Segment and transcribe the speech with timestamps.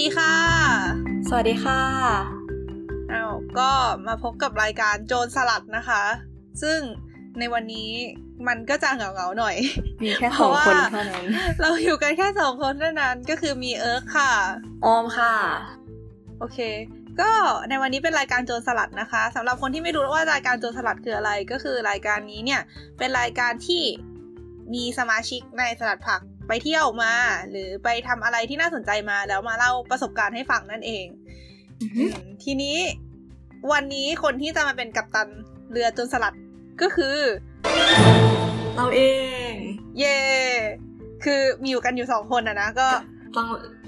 [0.00, 0.34] ดีค่ะ
[1.28, 1.80] สวัสดีค่ะ
[3.12, 3.70] อ้าวก็
[4.06, 6.02] มาพบกับรายการโจรสลัดนะคะ
[6.62, 6.78] ซึ่ง
[7.38, 7.90] ในวันนี้
[8.48, 9.56] มันก็จะเหงาเหงาหน่อย
[10.02, 11.24] มีแค่สองคนเท่านั้น
[11.60, 14.32] เราอยู่กันแค่สองคนเท่านั้นก็คือมีเอิร์กค่ะ
[14.84, 15.34] ออมค่ะ
[16.38, 16.58] โอเค
[17.20, 17.30] ก็
[17.68, 22.60] ในวันนี้เป็นรายการโจรสลัดนะคะสำหรับคนที่ไม่รู้ว่ารายการโจรสลัดคืออะไร ก็คือรายการนี้เนี่ย
[22.98, 23.82] เป็นรายการที่
[24.74, 27.12] มีสมาชิกในสลัดผัก ไปเที่ยวมา
[27.50, 31.06] หรือไปทำอะไรที่น่าสนใจมาแล้วมาเล่าประสบการณ์ให้ฟังนั่นเอง
[32.44, 32.76] ทีนี้
[33.72, 35.28] วันนี้คนที่จะมาเป็นกัปตัน
[35.70, 36.34] เรือจนสลัด
[36.82, 37.16] ก็คือ
[38.76, 39.02] เราเอ
[39.50, 39.52] ง
[39.98, 40.18] เย่
[41.24, 42.88] คือมีอยู่กันอยู่สองคนอะนะก็
[43.36, 43.46] ต้อง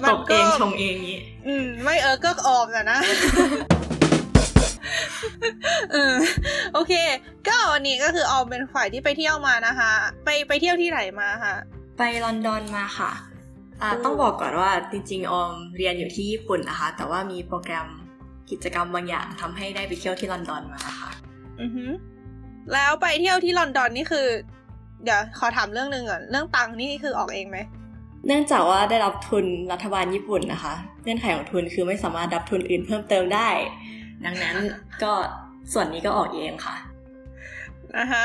[0.08, 2.98] ตบเองชงเองนี้ อืม ไม่เออก็ออมนะนะ
[5.92, 6.14] เออ
[6.74, 6.92] โอเค
[7.48, 9.92] ก็วันนี้ก็คือออมเป็นฝ่ายที่ไปเที่ยวมานะคะ
[10.24, 11.54] ไปไปเที่ยวที่ไหนมาคะ
[12.02, 13.10] ไปลอนดอนมาค่ะ
[13.82, 17.86] อ่าต้องบอกก่อนว่าจริงๆออมเรียนอยู่ที่ญี่ปุ่นนะคะ แต่ว่ามีโปรแกรม
[18.50, 21.10] กิจกรรมบางอย่างทำให้ได้ไปเที่ยวที่ลอนดอนมาค่ะ
[21.60, 21.84] อือฮึ
[22.72, 24.26] แล้วไปเที่ยวที่ลอนดอนนี่คือ
[25.04, 27.58] เดี๋ยวขอถามเรื่องหนึ่งก่อนเรื่องตังค์นี่คือออกเองไหม
[28.26, 33.48] เนื่องจากว่าได้รับทุนรัฐบาลญี่ปุ่นนะคะ เงื่อนไขของทุนคือไม่สามารถรับทุนอื่นเพิ่มเติมได้
[34.24, 34.56] ดังนั้น
[35.02, 35.12] ก็
[35.72, 36.76] ส่วนนี้ก็ออกเองค่ะ
[37.98, 38.24] นะคะ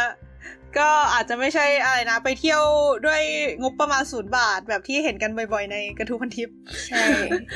[0.78, 2.64] ก็อาจจะไม่ใช่อะไรนะ ไปเที่ยว
[3.06, 3.22] ด้วย
[3.62, 6.50] งบประมาณศูนย์บาทแบบที่เห็นกันบ่อย ๆ ในกระทู้พันทิป
[6.88, 7.04] ใช่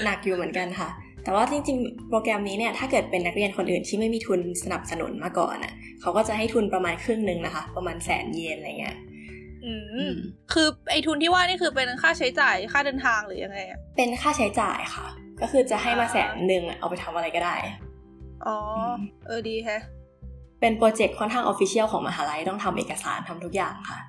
[0.03, 0.89] หนักอยู่เหมือนกันค่ะ
[1.23, 8.97] แต่ว่าจริง ๆ โปรแกรมนี้เนี่ยถ้าเกิดเป็นนักเรียนคนอื่นที่ไม่มีทุนสนับสนุนมาก่อนอะเขาก็จะให้ทุนประมาณครึ่งหนึ่งนะคะ ประมาณแสนเยนอะไรเงี้ย
[9.65, 9.73] อื
[10.07, 10.09] ม
[10.53, 13.59] คือไอทุนที่ว่านี่คือเป็นค่าใช้จ่ายค่าเดินทางหรือยังไง
[13.97, 15.07] เป็นค่าใช้จ่ายค่ะ
[15.41, 17.55] ก็คือจะให้มาแสนหนึ่งเอาไปทำอะไรก็ได้
[18.45, 18.57] อ๋อ
[19.27, 19.81] เออดีแฮะ
[20.59, 23.99] เป็นโปรเจกต์ค่อนข้าง official ของมหาลัยต้องทำเอกสารทำทุกอย่างค่ะ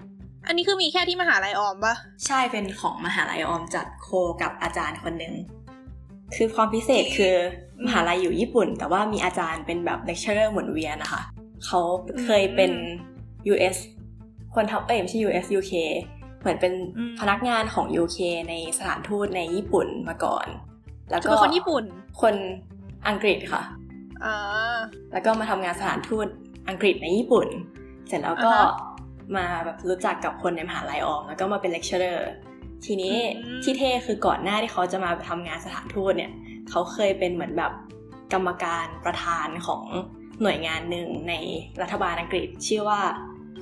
[0.47, 1.95] อันนี้คือมีแค่ที่มหาลัยออมปะ
[2.27, 4.09] ใช่เป็นของมหาลัยออมจัด co
[4.43, 5.35] กับอาจารย์คนหนึ่ง
[6.37, 7.35] คือความพิเศษคือ
[7.87, 11.23] มหาลัยอยู่ญี่ปุ่น แต่ว่ามีอาจารย์เป็นแบบ lecturer หมุนเวียนนะคะ
[11.67, 11.81] เขา
[12.25, 12.73] เคยเป็น
[13.53, 13.77] US
[14.55, 15.73] คนทำเอ้ยไม่ใช่ US UK
[16.41, 16.73] เหมือนเป็น
[17.21, 20.47] พนักงานของ UK ในสถานทูตในญี่ปุ่นมาก่อน
[21.11, 21.85] แล้วก็คนญี่ปุ่น
[22.23, 22.35] คน
[23.09, 23.63] อังกฤษค่ะ
[25.13, 26.27] แล้วก็มาทำงานสถานทูต
[26.69, 27.47] อังกฤษในญี่ปุ่น
[28.09, 28.53] เสร็จแล้วก็
[29.37, 32.31] มาแบบรู้จักกับคนในมหาลัยออมแล้วก็มาเป็น lecturer
[32.87, 33.17] ทีนี้
[33.63, 36.33] ที่เท่คือก่อนหน้าที่เขาจะมาทำงานสถานทูตเนี่ย
[36.71, 37.73] เขาเคยเป็นเหมือนแบบ
[38.33, 39.83] กรรมการประธานของ
[40.43, 41.35] หน่วยงานหนึ่งใน
[41.83, 43.01] รัฐบาลอังกฤษ ชื่อว่า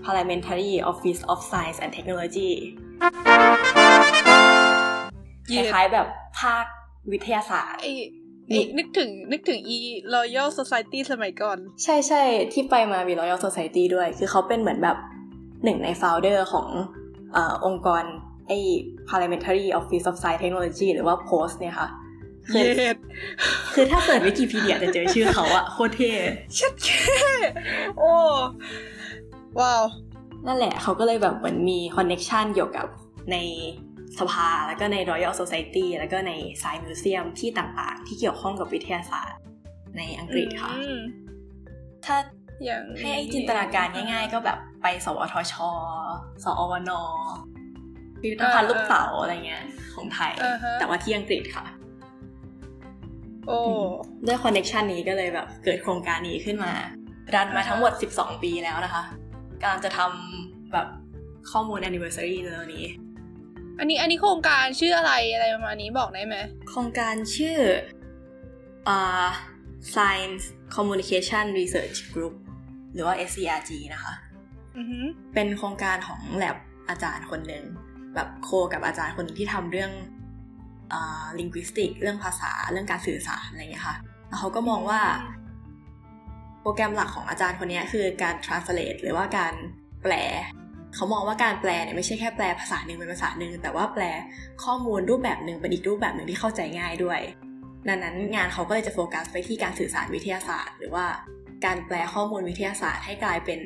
[0.04, 2.50] Parliamentary Office of Science and Technology
[5.54, 6.06] คล้ายๆแบบ
[6.40, 6.64] ภาค
[7.12, 7.82] วิทยาศาสตร์
[8.78, 9.76] นึกถึงนึกถึงอี
[10.14, 12.22] Royal Society สมัยก่อน ใช่ใช่
[12.52, 14.96] ที่ไปมามี Royal Society ด้วย คือเขาเป็นเหมือนแบบ
[15.64, 16.68] หนึ่งในโฟลเดอร์ของ
[17.36, 18.04] อองค์กร
[18.48, 18.58] ไอ้
[19.08, 21.88] Parliamentary Office of Science Technology หรือว่า POST เนี่ยค่ะ
[22.52, 22.70] คือ
[23.74, 26.12] คือถ้าเปิดวิกิพีเดียจะเจอชื่อเขาอะโคตรเท่
[26.58, 27.02] ชัดเท่
[27.98, 28.12] โอ้
[29.60, 29.82] ว้าว
[30.46, 32.86] นั่นแหละเขาก็เลยแบบเหมือนมี connection เกี่ยวกับ
[33.32, 33.36] ใน
[34.18, 39.40] สภา แล้วก็ใน Royal Society แล้วก็ใน Science Museum ที่ต่างๆ ที่เกี่ยวข้องกับวิทยาศาสตร์
[39.96, 40.72] ในอังกฤษค่ะ
[42.04, 42.16] ถ้า
[42.64, 45.54] อย่างให้จินตนาการง่าย ๆ ก็แบบไปสวทช
[46.44, 46.90] สอวน
[48.20, 49.64] พิพิธภัณฑ์ลูกเต๋าอะไรเงี้ย
[49.94, 50.32] ของไทย
[50.80, 51.64] แต่ว่าที่อังกฤษค่ะ
[53.46, 53.60] โอ้
[54.26, 56.72] ด้วยคอนเน็ชันนี้ก็เลยแบบเกิดโครงการนี้ขึ้นมา
[57.34, 59.02] รันมาทั้งหมด 12 ปีแล้วนะคะ
[59.62, 60.86] กำลังจะทำแบบ
[61.50, 62.84] ข้อมูล anniversary เร็วนี้
[63.78, 66.36] อันนี้อันนี้โครงการชื่ออะไรอะไรประมาณนี้บอกได้ไหม
[66.70, 67.58] โครงการชื่อ
[68.88, 69.28] อ่า
[69.94, 70.44] Science
[70.74, 72.34] Communication Research Group
[72.92, 74.14] หรือว่า SCRG นะคะ
[75.34, 76.56] เป็นโครงการของแลบ
[76.88, 77.64] อาจารย์คนหนึ่ง
[78.14, 79.92] แบบโคกับอาจารย์คนนึงที่ทำเรื่อง
[80.92, 83.96] อ่า linguistic เรื่องภาษาเรื่องการสื่อสารอะไรเงี้ยค่ะ
[84.28, 85.00] แล้วเขาก็มองว่า
[86.60, 89.54] โปรแกรมหลักของอาจารย์คนนี้คือการ translate หรือว่าการ
[90.02, 90.14] แปล
[90.94, 94.04] เขามองว่าการแปลเนี่ยไม่ใช่แค่แปลภาษาหนึ่งเป็นภาษาหนึ่งแต่ว่าแปล
[94.64, 97.20] ข้อมูลรูปแบบหนึ่งเป็นอีกรูปแบบหนึ่งที่เข้าใจง่ายด้วย
[97.88, 101.06] ดังนั้นงานเขาก็เลยจะโฟกัสไปที่การสื่อสารวิทยาศาสตร์ หรือว่า
[101.64, 103.60] การแปลข้อมูลวิทยาศาสตร์ให้กลายเป็น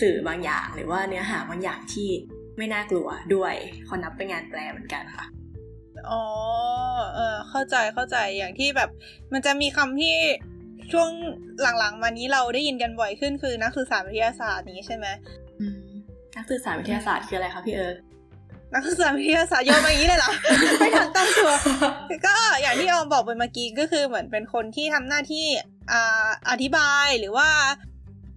[0.00, 2.08] สื่อบางอย่าง หรือว่าเนื้อหาบางอย่างที่
[2.56, 5.24] ไม่น่ากลัวด้วยเขานับเป็นงานแปลเหมือนกันค่ะ
[6.10, 6.24] อ๋อ
[7.14, 8.90] เออเข้าใจเข้าใจอย่างที่แบบ
[9.32, 10.16] มันจะมีคำที่
[10.92, 11.10] ช่วง
[11.62, 15.06] หลังๆมานี้เราได้ยินกันบ่อยขึ้นคือนักสื่อสารวิทยาศาสตร์นี้ใช่ไหม
[16.36, 17.96] นักสื่อสารวิทยาศาสตร์คืออะไรคะพี่เอิร์ก
[18.74, 20.30] นักสื่อสารวิทยาศาสตร์โยนมาอย่างนี้เลยเหรอ
[20.80, 21.52] ไม่ทันตั้งตัว
[22.26, 25.46] ก็อย่างที่ออมบอกไปเมื่อกี้ก็คือเหมือนเป็นคนที่ทำหน้าที่
[25.92, 27.48] อ่าอธิบายหรือว่า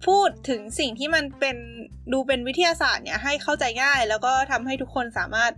[0.06, 1.56] พูดถึงสิ่งที่มันเป็น
[2.12, 5.52] ดูเป็นวิทยาศาสตร์เนี่ยให้เข้าใจง่าย แล้วก็ทำให้ทุกคนสามารถ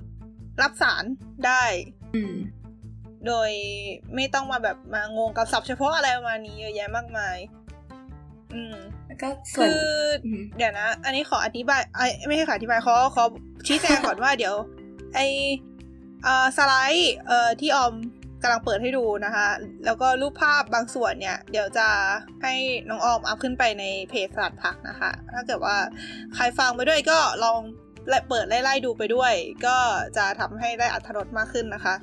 [0.62, 1.04] รับสาร
[1.46, 1.62] ได้
[2.14, 2.34] อืม
[3.26, 3.50] โดย
[4.14, 7.36] ไม่ต้องมาแบบมางงกับศัพท์เฉพาะอะไรประมาณนี้เยอะแยะมากมาย
[8.54, 8.76] อืม
[9.22, 9.80] ก็คือ
[10.56, 13.24] เดี๋ยวนะ อันนี้ขออธิบายไอไม่ใช่ขออธิบายขอขอ
[13.66, 14.54] ชี้แจงก่อนว่าเดี๋ยว
[15.14, 15.20] ไอ
[16.24, 17.94] เอ่อสไลด์เอ่อที่ออม
[18.42, 19.48] กำลังเปิดให้ดูนะคะ
[19.84, 21.88] แล้วก็รูปภาพบางส่วนเนี่ย เดี๋ยวจะ
[22.42, 22.54] ให้
[22.88, 25.76] น้องออมอัพขึ้นไปในเพจสลัดผักนะคะ ถ้าเกิดว่า
[26.34, 27.60] ใครฟังไปด้วยก็ลอง
[28.28, 29.32] เปิดไล่ๆดูไปด้วย
[29.66, 29.76] ก็
[30.16, 31.94] จะทำให้ได้อัธรสมากขึ้นนะคะ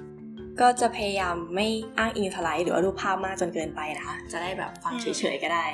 [0.61, 1.67] ก็จะพยายามไม่
[1.97, 5.65] อ้างอิงสไลด์หรือว่ารูปภาพมากจนเกินไปนะคะ จะได้แบบฟังเฉยๆก็ได้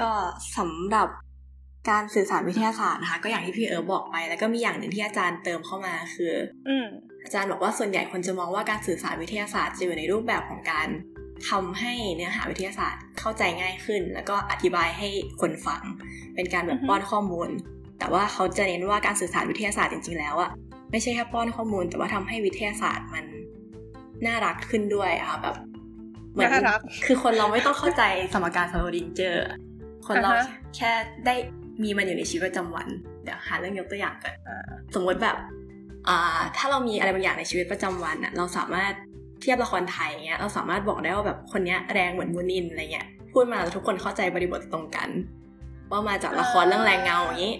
[0.00, 0.10] ก็
[0.58, 1.08] สำหรับ
[1.90, 6.32] การสื่อสารวิทยาศาสตร์นะคะ ก็อย่างที่พี่เอ๋บอกไป แล้วก็มีอย่างหนึ่งที่อาจารย์เติมเข้ามาคือ
[6.68, 6.76] อื
[7.24, 10.88] อาจารย์บอกว่าส่วนใหญ่คนจะมองว่าการสื่อสารวิทยาศาสตร์จะอยู่ในรูปแบบของการ
[11.48, 15.08] ทำให้เนื้อหาวิทยาศาสตร์เข้าใจง่ายขึ้น แล้วก็อธิบายให้
[15.40, 15.82] คนฟัง
[16.34, 17.48] เป็นการแบบป้อนข้อมูล
[17.98, 20.50] แต่ว่าเขาจะเน้นว่าการสื่อสารวิทยาศาสตร์จริงๆแล้วอะ
[20.90, 23.24] ไม่ใช่แค่ป้อนข้อมูล แต่ว่าทำให้วิทยาศาสตร์มัน
[24.26, 25.56] น่ารักขึ้นด้วยอะแบบ
[26.32, 26.50] เหมือน
[27.06, 28.02] คือคนเราไม่ต้องเข้าใจ
[28.32, 29.46] สมการสโลดิงเจอร์
[30.08, 30.32] คนเรา
[30.76, 30.90] แค่
[31.26, 31.34] ได้
[31.82, 32.88] มีมันอยู่ในชีวิตประจำวัน
[33.24, 34.34] เดี๋ยวหาเรื่องยกตัวอย่างกัน
[34.94, 35.36] สมมติแบบ
[36.56, 38.92] ถ้าเรามีอะไรบางอย่างในชีวิตประจำวันอะเราสามารถ
[39.40, 45.08] เทียบละครไทยเงี้ยเราสามารถบอกได้ว่าแบบคนนี้แรงเหมือนมุนินทร์อะไรเงี้ยพูดมาแล้วทุกคนเข้าใจบริบทตรงกัน
[45.90, 47.54] ว่ามาจากละครเรื่องแรงเงาอย่างนี้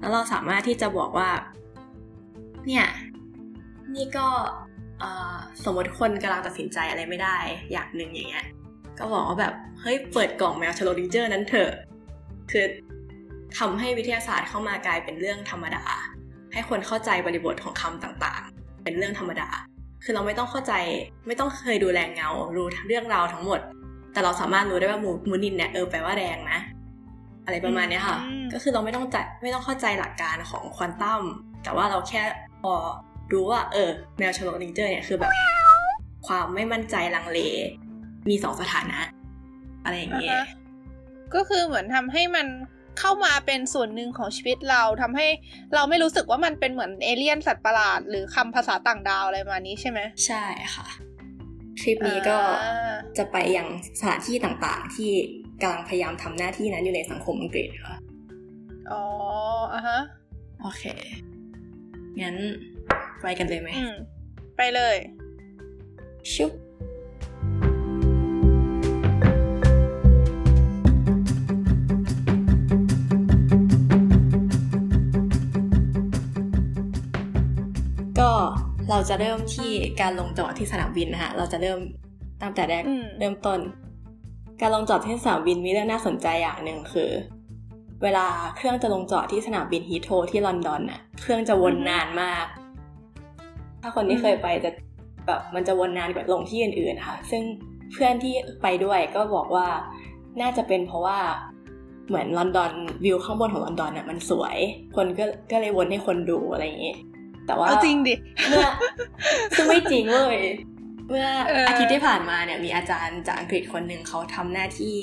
[0.00, 1.28] แล้วเราสามารถที่จะบอกว่า
[2.66, 2.86] เนี่ย
[3.94, 4.26] นี่ก็
[5.64, 7.36] สมมติคนกำลังตัดสินใจอะไรไม่ได้
[7.72, 8.46] อย่างหนึ่งอย่างเงี้ย
[8.98, 11.70] ก็บอกว่าแบบเฮ้ยเปิดกล่องแมวชโลดิเจอร์นั้นเถอะ
[12.50, 12.64] คือ
[13.58, 15.84] ทำให้วิทยาศาสตร์เข้ามากลายเป็นเรื่องธรรมดา
[16.52, 19.48] ให้คนเข้าใจบริบทของคำต่างๆ เป็นเรื่องธรรมดา
[20.04, 20.72] คือเราไม่ต้องเข้าใจ
[21.26, 23.60] ไม่ต้องเคยดูแรงเงา รู้เรื่องราวทั้งหมด
[24.12, 26.58] แต่เราสามารถรู้ได้ว่ามูมูนินเนี่ยเออแปลว่าแรงนะ
[27.44, 28.18] อะไรประมาณนี้ค่ะ
[28.52, 31.22] ก็คือเราไม่ต้องใจไม่ต้องเข้าใจหลักการของควอนตัม
[31.64, 32.22] แต่ว่าเราแค่
[32.62, 32.72] พอ
[33.32, 33.88] รู้ว่าเออ
[34.20, 35.32] แมวชโลดิงเจอร์เนี่ยคือแบบ
[36.26, 37.38] ความไม่มั่นใจลังเล
[38.28, 39.00] มีสองสถานะ
[39.84, 40.42] อะไรอย่างเงี้ย
[41.34, 42.46] ก็คือเหมือนทำให้มัน
[42.98, 45.26] เข้ามาเป็นส่วนหนึ่งของชีวิตเราทำให้
[45.74, 50.44] เราไม่รู้สึกว่ามันเป็นเหมือนเอเลี่ยนสัตว์ประหลาด หรือคำภาษาต่างดาวอะไรมานี้ใช่ไหมใช่
[50.74, 50.86] ค่ะ
[51.80, 52.38] ทริปนี้ก็
[53.18, 53.68] จะไปยัง
[53.98, 55.10] สถานที่ต่างๆ ที่
[55.62, 57.96] กำลังพยายามทำหน้าที่นั้นอยู่ในสังคมอังกฤษค่ะ
[58.90, 59.02] อ๋อ
[59.74, 60.00] อะฮะ
[60.62, 60.84] โอเค
[62.22, 62.36] งั้น
[63.22, 63.70] ไปกันเลยไหม
[64.56, 64.96] ไปเลย
[66.34, 66.50] ชุบ
[78.90, 79.70] เราจะเริ่มที่
[80.00, 81.78] การลงจอดที่สนามบินนะคะเราจะเริ่ม
[82.42, 82.84] ตั้งแต่แรก
[83.18, 83.60] เริ่มต้น
[84.60, 87.10] การลงจอดที่สนามบินมีเรื่องน่าสนใจอย่างหนึ่งคือ
[88.02, 88.26] เวลา
[88.56, 92.46] เครื่องจะลงจอดที่สนามบินฮีโทที่ลอนดอนน่ะ เครื่องจะวนนานมาก
[93.80, 94.70] ถ้าคนที่เคยไปจะ
[95.26, 97.42] แบบมันจะวนนานกว่าลงที่อื่นๆค่ะ ซึ่ง
[97.92, 99.68] เพื่อนที่ไปด้วยก็บอกว่า
[100.40, 101.18] น่าจะเป็นเพราะว่า
[102.08, 102.72] เหมือนลอนดอน
[103.04, 104.56] วิวข้างบนของลอนดอนน่ะมันสวย
[104.96, 106.98] คนก็ก็เลยวนให้คนดูอะไรอย่างเงี้ย
[107.46, 108.14] แต่ว่าจริงดิ
[108.48, 108.68] เมื่อ
[109.56, 110.38] ซึ่งไม่จริงเลย
[111.08, 111.28] เมื่อ
[111.68, 114.96] อาทิตย์ที่ผ่านมาเนี่ยมีอาจารย์จากอังกฤษคนหนึ่งเขาทำหน้าที่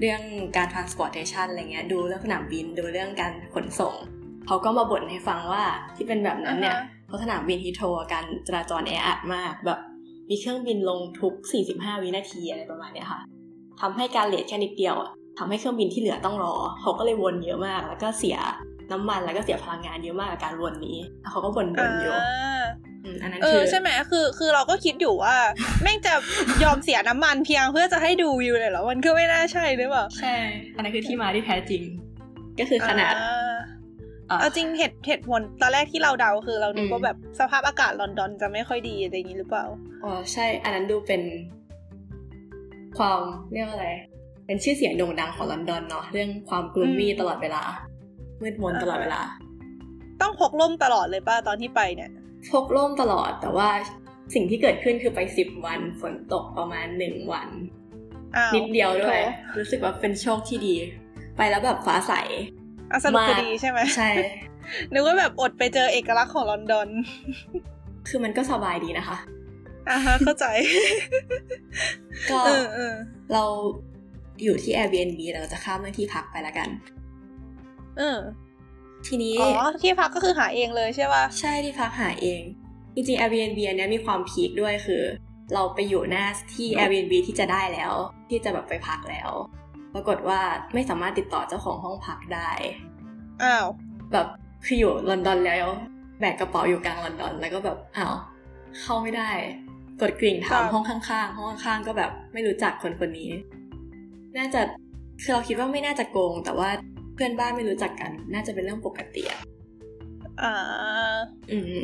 [0.00, 0.22] เรื่อง
[0.56, 3.94] การ transportation อะไรเงี้ยดูเรื่องสนามบินดูเรื่องการขนส่ง
[4.46, 5.64] เขาก็มาบ่นให้ฟังว่า
[5.96, 6.76] ที่เป็นแบบนั้นเนี่ย
[7.06, 7.82] เพราะสนามบินฮิโท
[8.12, 9.78] การจราจรแออัดมากแบบ
[10.28, 11.34] มีเครื่องบินลงทุก
[11.68, 13.20] 45 วินาทีอะไรประมาณนี้ค่ะ
[13.80, 14.94] ทำให้การเลทแค่นิดเดียว
[15.38, 18.36] ทำให้เครื่องบินที่เหลือต้องรอเขาก็เลยวนเยอะมากแล้วก็เสีย
[18.92, 20.98] น้ำมันแล้วก็เสียพลังงานเยอะมากกับการวนนี้
[21.30, 22.12] เขาก็วนวนอยู่
[23.22, 25.36] อันนั้นคือใช่ไหมคือ คือเราก็คิดอยู่ว่า
[25.82, 26.12] แม่งจะ
[26.64, 30.36] ยอมเสียน้ำมันเพียงเพื่อจะให้ดูวิวเลยเหรอมันก็ไม่น่าใช่หรือเปล่าใช่
[30.74, 31.82] อันนั้นคือที่มาที่แท้จริง
[32.58, 33.14] ก็คือขนาด
[34.40, 39.64] เอาจริงเหตุเหตุผลตอนแรกที่เราเดาคือเราดูว่าแบบสภาพอากาศลอนดอนจะไม่ค่อยดีอะไรอย่างนี้หรือเปล่า
[40.04, 41.22] อ๋อใช่ อันนั้นดูเป็น
[42.98, 43.20] ความ
[43.52, 43.86] เรียกอะไร
[44.46, 47.62] เป็นชื่อเสียงโด่งดังของลอนดอนเนาะเรื่องความกลุ่มมีตลอดเวลา
[48.42, 49.22] มืดมนตลอดเวลา
[50.20, 52.10] ต้องพกร่มตลอดเลยป่ะตอนที่ไปเนี่ย
[52.52, 53.68] พกร่มตลอดแต่ว่า
[54.34, 57.48] สิ่งที่เกิดขึ้นคือไปสิบวันฝนตกประมาณหนึ่งวัน
[58.54, 59.20] นิดเดียวด้วย
[59.58, 60.74] รู้สึกว่าเป็นโชคที่ดี
[61.36, 62.12] ไปแล้วแบบฟ้าใส
[63.04, 64.10] สนุกดีใช่ไหมใช่
[64.92, 66.88] นึกว่าแบบอดไปเจอเอกลักษณ์ของลอนดอน
[68.08, 69.18] คือมันก็สบายดีนะคะ
[69.90, 70.46] อ่าฮะเข้าใจ
[72.30, 72.38] ก็
[73.32, 73.44] เรา
[74.42, 76.68] อยู่ที่ Airbnb เราจะข้ามเรื่องที่พักไปละกัน
[77.98, 78.18] เออ
[79.06, 82.42] ทีนี้ อ๋อ ที่พักก็คือหาเองเลยใช่ป่ะ ใช่ที่พักหาเอง
[82.94, 85.02] จริงๆ Airbnb เนี้ยมีความพีคด้วยคือ
[85.54, 87.92] เราไปอยู่หน้าที่ Airbnb ที่จะได้แล้ว
[88.30, 89.30] ที่จะแบบไปพักแล้ว
[89.94, 90.40] ปรากฏว่า
[90.74, 92.50] ไม่สามารถติดต่อเจ้าของห้องพักได้
[93.42, 93.66] อ้าว
[94.12, 94.26] แบบ
[94.66, 95.66] คืออยู่ลอนดอนแล้ว
[96.20, 98.14] แบกกระเป๋าอยู่กลางลอนดอน แล้วก็แบบอ้าว
[98.80, 99.30] เข้าไม่ได้
[100.00, 103.30] กดกริ่งถามห้องข้างๆ ห้องข้างๆ ก็แบบไม่รู้จักคนคนนี้
[104.38, 104.60] น่าจะ
[105.22, 106.70] คือเราคิดว่าไม่น่าจะโกง แต่ว่า
[107.16, 109.40] เพื่อนบ้านไม่รู้จักกัน น่าจะเป็นเรื่องปกติอะ
[110.42, 110.54] อ่า
[111.52, 111.82] อืม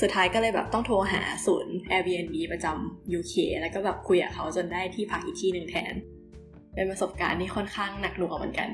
[0.00, 5.94] สุดท้ายก็เลยแบบต้องโทรหาศูนย์ Airbnb ประจำ UK แล้วก็แบบคุยกับเขาจนได้ที่พักอีกที่หนึ่งแทน
[6.74, 8.68] เป็นประสบการณ์ที่ค่อนข้างหนักหน่วงเหมือนกัน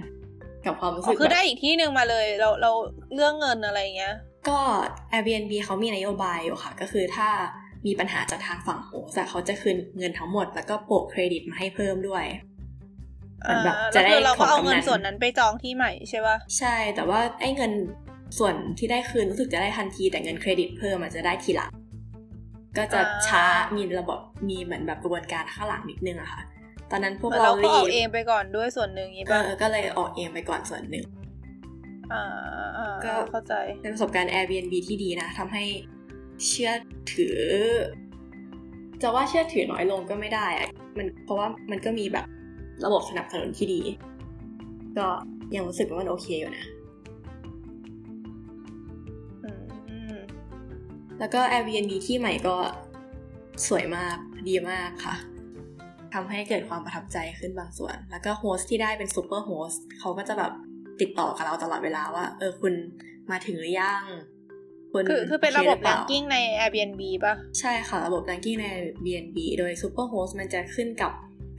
[0.64, 2.73] กับความรู้สึกคือได้อีกที่หนึ่งมาเลย เราเรา
[3.14, 4.14] เรื่องเงินอะไรเงี้ย
[4.49, 4.59] ก็
[5.12, 7.28] Airbnb เขามีนโยบายอยู่ค่ะ ก็คือถ้า
[7.87, 12.25] มีปัญหาจากทางฝั่งโฮสเขาจะคืนเงินทั้งหมด แล้วก็โปะเครดิตมาให้เพิ่มด้วย
[13.64, 17.72] แบบจะได้เราก็เอาเงินส่วนนั้นไปจองที่ใหม่ใช่ปะใช่ แต่ว่าไอ้เงิน
[18.38, 21.72] ส่วนที่ได้คืนรู้สึกจะได้ทันทีแต่เงินเครดิตเพิ่มอาจจะได้ทีหลัง
[22.78, 23.44] ก็จะช้า
[23.76, 24.18] มีระบบ
[24.49, 26.40] มีเหมือนแบบกระบวนการข้างหลังนิดนึงอะค่ะ
[26.90, 31.04] ตอนนั้นพวกเราก็ออกเองไปก่อนด้วยส่วนหนึ่งนี้ป่ะก็เลยออกเองไปก่อนส่วนหนึ่ง
[33.04, 35.64] ก็เข้าใจเป็นประสบการณ์ Airbnb ที่ดีนะทำให้
[36.46, 36.72] เชื่อ
[37.14, 37.38] ถือ
[39.02, 40.68] จะว่าเชื่อถือน้อยลงก็ไม่ได้อะ
[40.99, 42.26] มันเพราะว่ามันก็มีแบบ
[42.84, 43.80] ระบบสนับสนุนที่ดี
[44.98, 45.06] ก็
[45.54, 46.66] ยังรู้สึกว่ามันโอเคอยู่นะ
[51.18, 52.56] แล้วก็ Airbnb ที่ใหม่ก็
[53.66, 54.16] สวยมาก
[54.48, 55.14] ดีมากค่ะ
[56.14, 60.52] ทำให้เกิดความประทับใจขึ้นบางส่วน แล้วก็ host ที่ได้เป็น superhost เขาก็จะแบบ
[61.00, 62.74] ติดต่อกับเราตลอดเวลาว่า เออคุณ
[63.30, 64.04] มาถึงหรือยัง
[64.92, 71.12] คุณคือคือเป็นระบบแรงกิ้งใน Airbnb ป่ะ ใช่ค่ะ ระบบแรงกิ้งใน Airbnb โดยซูเปอร์โฮสมันจะขึ้นกับ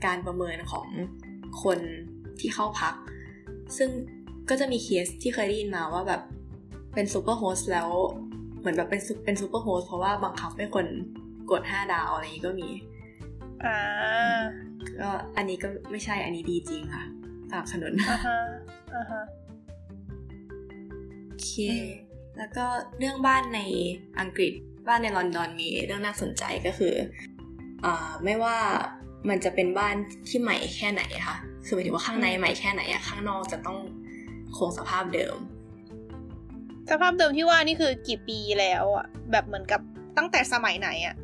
[0.04, 0.86] การประเมินของ
[1.62, 1.78] คน
[2.40, 2.94] ที่เข้าพัก
[3.76, 3.90] ซึ่ง
[4.48, 6.22] ก็จะมีเคสที่เคยได้ยินมาว่าแบบ
[6.94, 7.88] เป็น superhost แล้ว
[8.58, 10.86] เหมือนแบบเป็นเป็นซูเปอร์โฮสเพราะว่าบังคับให้คน
[11.50, 12.68] กดห้าดาวอะไรนี้ก็มี
[13.64, 14.40] อ่า
[15.00, 17.04] ก็อันนี้ก็ไม่ใช่อันนี้ดีจริงค่ะ
[17.50, 18.38] สนับสนุนอ่าฮะ
[18.94, 19.22] อ่าฮะ
[21.26, 21.52] โอเค
[22.38, 22.66] แล้วก็
[22.98, 23.60] เรื่องบ้านใน
[24.20, 24.52] อังกฤษ
[24.88, 26.94] บ้านในลอนดอนมีเรื่องน่าสนใจก็คือ
[27.84, 28.56] อ่า ไม่ว่า
[29.28, 29.94] มันจะเป็นบ้าน
[30.28, 33.78] ที่ใหม่แค่ไหนคะคือหมายถึงว่าข้างในใหม่แค่ไหนอะข้างนอกจะต้อง
[34.56, 35.36] คงสภาพเดิม
[36.90, 39.80] สภาพเดิมที่ว่านี่คือกี่ปีแล้วอะแบบเหมือนกับ
[40.16, 41.16] ตั้งแต่สมัยไหนอะ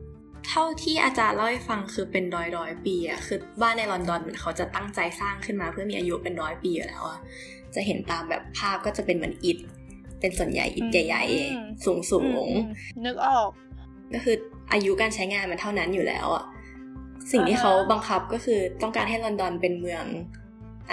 [0.48, 7.18] เท่าที่อาจารย์เล่าให้ฟังคือเป็นร้อยร้อยปีอะคือบ้านในลอนดอนเขาจะตั้งใจสร้างขึ้นมาเพื่อมีอายุเป็นร้อยปีอยู่แล้วอะ
[7.74, 9.58] จะเห็นตามแบบภาพก็จะเป็นเหมือนอิฐ
[10.20, 12.48] เป็นส่วนใหญ่อิฐใหญ่ๆสูงสูง
[13.04, 13.50] นึกออก
[14.14, 14.36] ก็คือ
[14.72, 16.44] อายุการใช้งานมันเท่านั้นอยู่แล้วอะ
[17.32, 20.04] สิ่งที่เขาบังคับก็คือต้องการให้ลอนดอนเป็นเมือง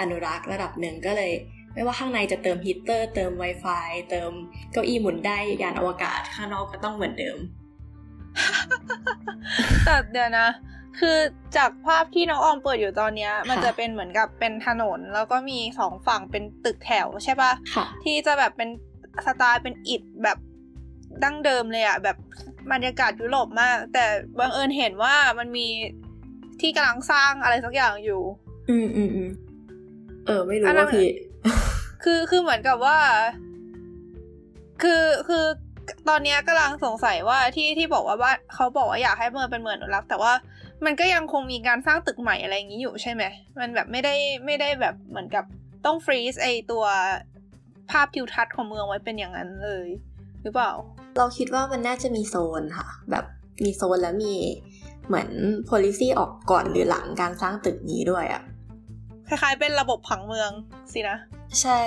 [0.00, 1.32] อนุรักษ์ระดับหนึ่งก็เลย
[1.74, 4.30] ไม่ว่าข้างในจะเติมฮีเตอร์ เติม Wi-Fi เติม
[4.72, 7.38] เก้าอี้หมุนได้ยานอวกาศข้างนอกก็ต้องเหมือนเดิม
[9.84, 10.48] แต่เดี๋ยวนะ
[10.98, 11.16] คือ
[11.56, 18.68] จากภาพที่น้องออมเปิดอยู่ตอนนี้มันจะเป็นเหมือนกับเป็นถนน แล้วก็มีสองฝั่งเป็นตึกแถวใช่ปะะที่จะแบบเป็น
[19.26, 20.38] สไตล์เป็นอิฐแบบ
[21.24, 22.16] ดั้งเดิมเลยอะแบบ
[22.72, 24.04] บรรยากาศยุโรปมาก แต่
[24.38, 25.66] บังเอิญเห็นว่ามันมี
[26.60, 28.22] ที่กำลังสร้างอะไรสักอย่างอยู่
[28.70, 29.30] อืมอืมอืม
[30.26, 31.08] เออ ไม่รู้ว่าพี่
[32.04, 32.98] คือคือเหมือนกับว่า
[34.82, 35.44] คือคือ
[36.08, 40.32] ตอนนี้กำลังสงสัยว่าที่ที่บอกว่าว่าเขาบอกว่าอยากให้เมืองเป็นเมืองอนุรักษ์แต่ว่า
[40.84, 43.22] มันก็ยังคงมีการสร้างตึกใหม่อะไรอย่างนี้อยู่ใช่ไหม
[43.58, 44.14] มันแบบไม่ได้
[44.46, 45.44] ไม่ได้แบบเหมือนกับ
[45.86, 46.84] ต้องฟรีซไอตัว
[47.90, 49.88] ภาพทิวทัศน์ของเมืองไว้เป็นอย่างนั้นเลย
[50.42, 50.72] หรือเปล่า
[51.18, 53.24] เราคิดว่ามันน่าจะมีโซนค่ะ แบบ
[53.64, 54.34] มีโซนแล้วมี
[55.08, 55.28] เหมือน
[55.68, 58.42] policy ออกก่อนหรือหลังการสร้างตึกนี้ด้วยอะ
[59.28, 60.50] คล้ายๆเป็นระบบผังเมือง
[60.92, 61.16] สินะ
[61.62, 61.80] ใช่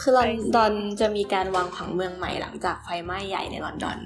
[0.00, 3.98] คือลอนดอนจะมีการวางผังเมืองใหม่หลังจากไฟไหม้ใหญ่ในลอนดอน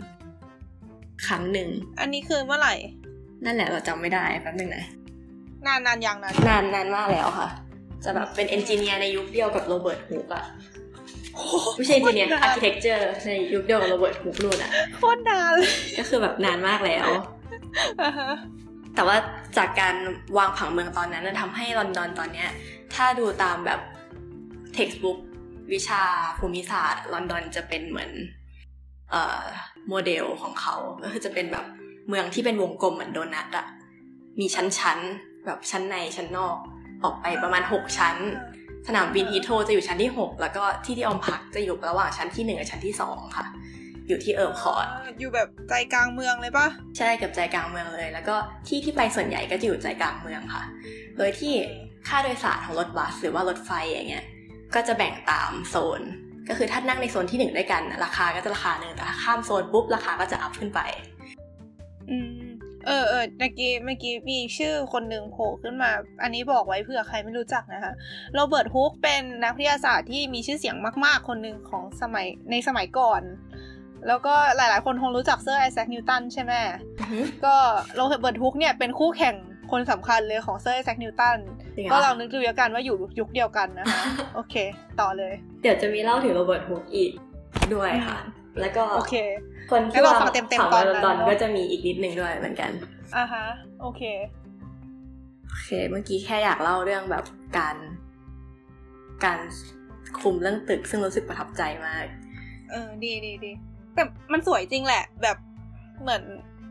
[1.27, 1.69] ครั้งหนึ่ง
[2.01, 2.75] อันนี้คือเมื่อไหร่
[3.45, 4.85] นั่นแหละเราจำไม่ได้แป๊บนึงนะ
[5.67, 7.49] นานนานยังนะนานนานมากแล้วค่ะ
[8.05, 10.45] จะแบบเป็นเอนจิเนียร์ในยุคเดียวกับโรเบิร์ตฮุกอะ
[11.77, 15.69] ไม่ใช่ engineer architecture ในยุคเดียวกับ Robert Hooke นู่นอะโคตรนานเลย
[15.99, 17.09] ก็คือแบบนานมากแล้ว
[18.95, 19.17] แต่ว่า
[19.59, 19.97] จากการ
[20.39, 22.49] วางผังเมืองตอนนั้นทำให้ลอนดอนตอนเนี้ย
[22.95, 23.81] ถ้าดูตามแบบ
[24.77, 25.19] textbook
[25.73, 26.03] วิชา
[26.39, 28.11] ภูมิศาสตร์ ลอนดอนจะเป็นเหมือน
[29.11, 29.43] เอ่อ
[29.89, 31.67] โมเดลของเขา ก็คือจะเป็นแบบ
[32.09, 33.67] เมืองที่เป็นวงกลมเหมือนโดนัทอะ
[34.41, 36.57] มีชั้นๆ แบบชั้นในชั้นนอก
[37.05, 38.17] ออกไปประมาณหกชั้น
[38.87, 43.47] สนามบิน Heathrow จะอยู่ชั้นที่หกแล้วก็ที่ที่ออมพักจะอยู่ระหว่างชั้นที่หนึ่งกับชั้นที่สองค่ะ
[44.11, 44.87] อยู่ที่ Earl's Court
[45.19, 46.67] อยู่แบบใจกลางเมืองเลยปะ
[46.99, 48.37] ใช่กับใจกลางเมืองเลย แล้วก็
[48.69, 50.65] ที่ที่ไปส่วนใหญ่ก็จะอยู่ใจกลางเมืองค่ะ
[51.17, 51.55] โดยที่
[52.09, 54.25] ค่าโดยสารของรถบัสหรือว่ารถไฟอย่างเงี้ย
[54.75, 56.03] ก็จะแบ่งตามโซน
[56.49, 60.81] ก็คือถ้านั่งในโซนที่หนึ่งด้วยกัน ราคาก็จะราคาหนึ่งแต่ถ้าข้ามโซนปุ๊บราคาก็จะ up ขึ้นไป
[62.11, 62.51] อืม
[62.87, 65.91] เออเออเมื่อกี้เมื่อกี้มีชื่อคนหนึ่งโผล่ขึ้นมา
[66.23, 67.93] อันนี้บอกไว้เผื่อใครไม่รู้จักนะคะ
[68.35, 73.23] โรเบิร์ตฮุกเป็นนักวิทยาศาสตร์ที่มีชื่อเสียงมาก ๆ คนหนึ่งของสมัยในสมัยก่อน
[74.09, 76.53] แล้วก็หลายๆ คนคงรู้จักเซอร์ไอแซคนิวตันใช่ไหม
[77.45, 77.55] ก็
[77.95, 79.35] โรเบิร์ตฮุกเนี่ยเป็นคู่แข่ง
[79.73, 81.39] คนสำคัญเลยของเซอร์ไอแซคนิวตัน
[81.93, 84.03] ก็ลองนึกดูแล้วกันว่าอยู่ยุคเดียวกันนะคะ
[84.35, 84.55] โอเค
[85.01, 87.13] ต่อเลย เดี๋ยวจะมีเล่าถึงโรเบิร์ตฮุกอีก
[87.75, 88.19] ด้วยค่ะ
[88.61, 89.15] แล้วก็โอเค
[89.71, 92.71] คนที่ว่าเต็มเต็มตอนลอนก็จะมีอีกนิดนึงด้วยเหมือนกัน
[93.17, 93.45] อ่าฮะ
[93.81, 94.03] โอเค
[95.49, 97.25] โอเค เมื่อกี้แค่อยากเล่าเรื่องแบบ
[97.59, 97.77] การ
[99.25, 99.39] การ
[100.21, 102.05] คุมเรื่องตึกซึ่งรู้สึกประทับใจมาก
[102.71, 103.53] เออ ดีดีดี
[103.95, 105.37] แต่มันสวยจริงแหละ แบบ
[106.03, 106.23] เหมือน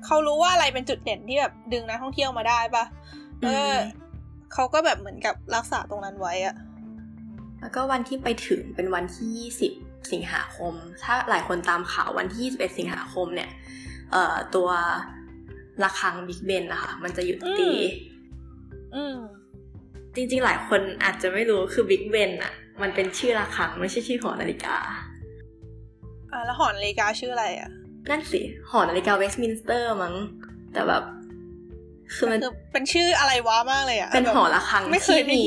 [0.06, 2.86] เขารู้ว่าอะไรเป็นจุดเด่นที่แบบดึงนักท่องเที่ยวมาได้ปะ
[3.44, 3.76] เออ
[4.54, 6.56] เขาก็แบบเหมือนกับรักษาตรงนั้นไว้อะ
[7.62, 9.74] แล้วก็วันที่ไปถึงเป็นวันที่ยี่สิบ
[10.12, 10.74] สิงหาคม
[11.04, 13.50] ถ้าหลายคนตามข่าววันที่ยี่สิบเอ็ดสิงหาคมเนี่ย
[14.12, 14.70] เอ่อตัว
[15.84, 17.70] ระฆังบิ๊กเบนนะคะมันจะหยุดตี
[20.16, 24.78] จริงๆ หลายคนอาจจะไม่รู้คือบิ๊กเบนอะมันเป็นชื่อระฆังไม่ใช่ชื่อหอนาฬิกา
[26.32, 27.70] อ่าแล้วหอนาฬิกาชื่ออะไรอะ
[28.10, 30.16] นั่นสิ หอนาฬิกาเวสต์มินสเตอร์มั้ง
[30.74, 31.04] แต่แบบ
[32.16, 32.40] คือมัน
[32.72, 35.44] เป็นชื่ออะไรวะมากเลยอะ เป็นหอระฆังที่มี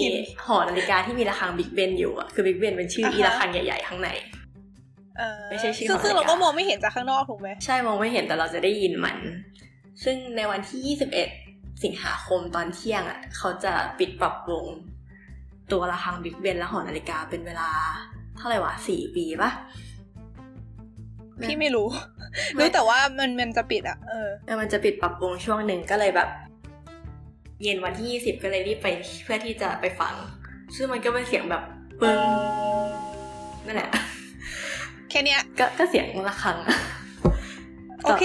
[0.46, 4.08] หอนาฬิกาที่มีระฆังบิ๊กเบนอยู่อะ คือบิ๊กเบนเป็นชื่ออีระฆังใหญ่ๆข้างใน
[5.50, 9.16] ไม่ใช่ชื่อซึ่งเราก็มองไม่เห็นจากข้างนอกถูกไหมใช่มองไม่เห็นแต่เราจะได้ยินมัน
[10.04, 10.96] ซึ่งในวันที่
[11.38, 14.66] 21 สิงหาคมตอนเที่ยงอะเขาจะปิดปรับปรุง
[15.72, 17.70] ตัวระฆังบิ๊กเบนและหอนาฬิกาเป็นเวลา
[18.36, 19.50] เท่าไหร่วะสี่ปีปะ
[21.42, 21.88] พี่ไม่รู้
[22.58, 24.28] รู้แต่ว่ามันมันจะปิดอะ เออ
[24.60, 26.28] มันจะปิดปรับปรุงช่วงหนึ่งก็เลยแบบ
[27.62, 28.88] เย็นวันที่ยี่สิบก็เลยรีบไป
[29.24, 30.14] เพื่อที่จะไปฟัง
[30.76, 31.62] ซึ่งมันก็เป็นเสียงแบบ
[32.00, 32.20] ปึ้ง
[33.66, 33.90] นั่นแหละ
[35.10, 36.56] แค่เนี้ยก็ก็เสียงระฆัง
[38.04, 38.24] โอเค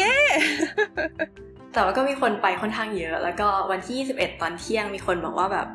[1.74, 5.68] แต่ว่าก็มีคนไปค่อนข้างเยอะ แล้วก็วันที่ยี่สิบเอ็ดตอนเที่ยงมีคนบอกว่าแบบ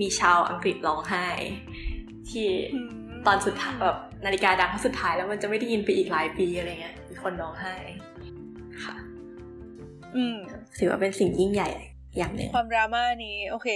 [0.00, 1.26] มีชาวอังกฤษร้องไห้
[2.30, 2.48] ที่
[3.26, 3.96] ตอนสุดท้ายแบบ
[4.26, 7.74] นาฬิกาดังสุดท้ายแล้วมันจะไม่ได้ยินไปอีกหลายปีอะไรเงี้ยมีคนร้องไห้
[8.84, 8.94] ค่ะ
[10.16, 10.36] อืม
[10.78, 11.70] ถือว่าเป็นสิ่งยิ่งใหญ่
[12.16, 13.68] อย่างหนึ่งความดราม่านี้ โอเค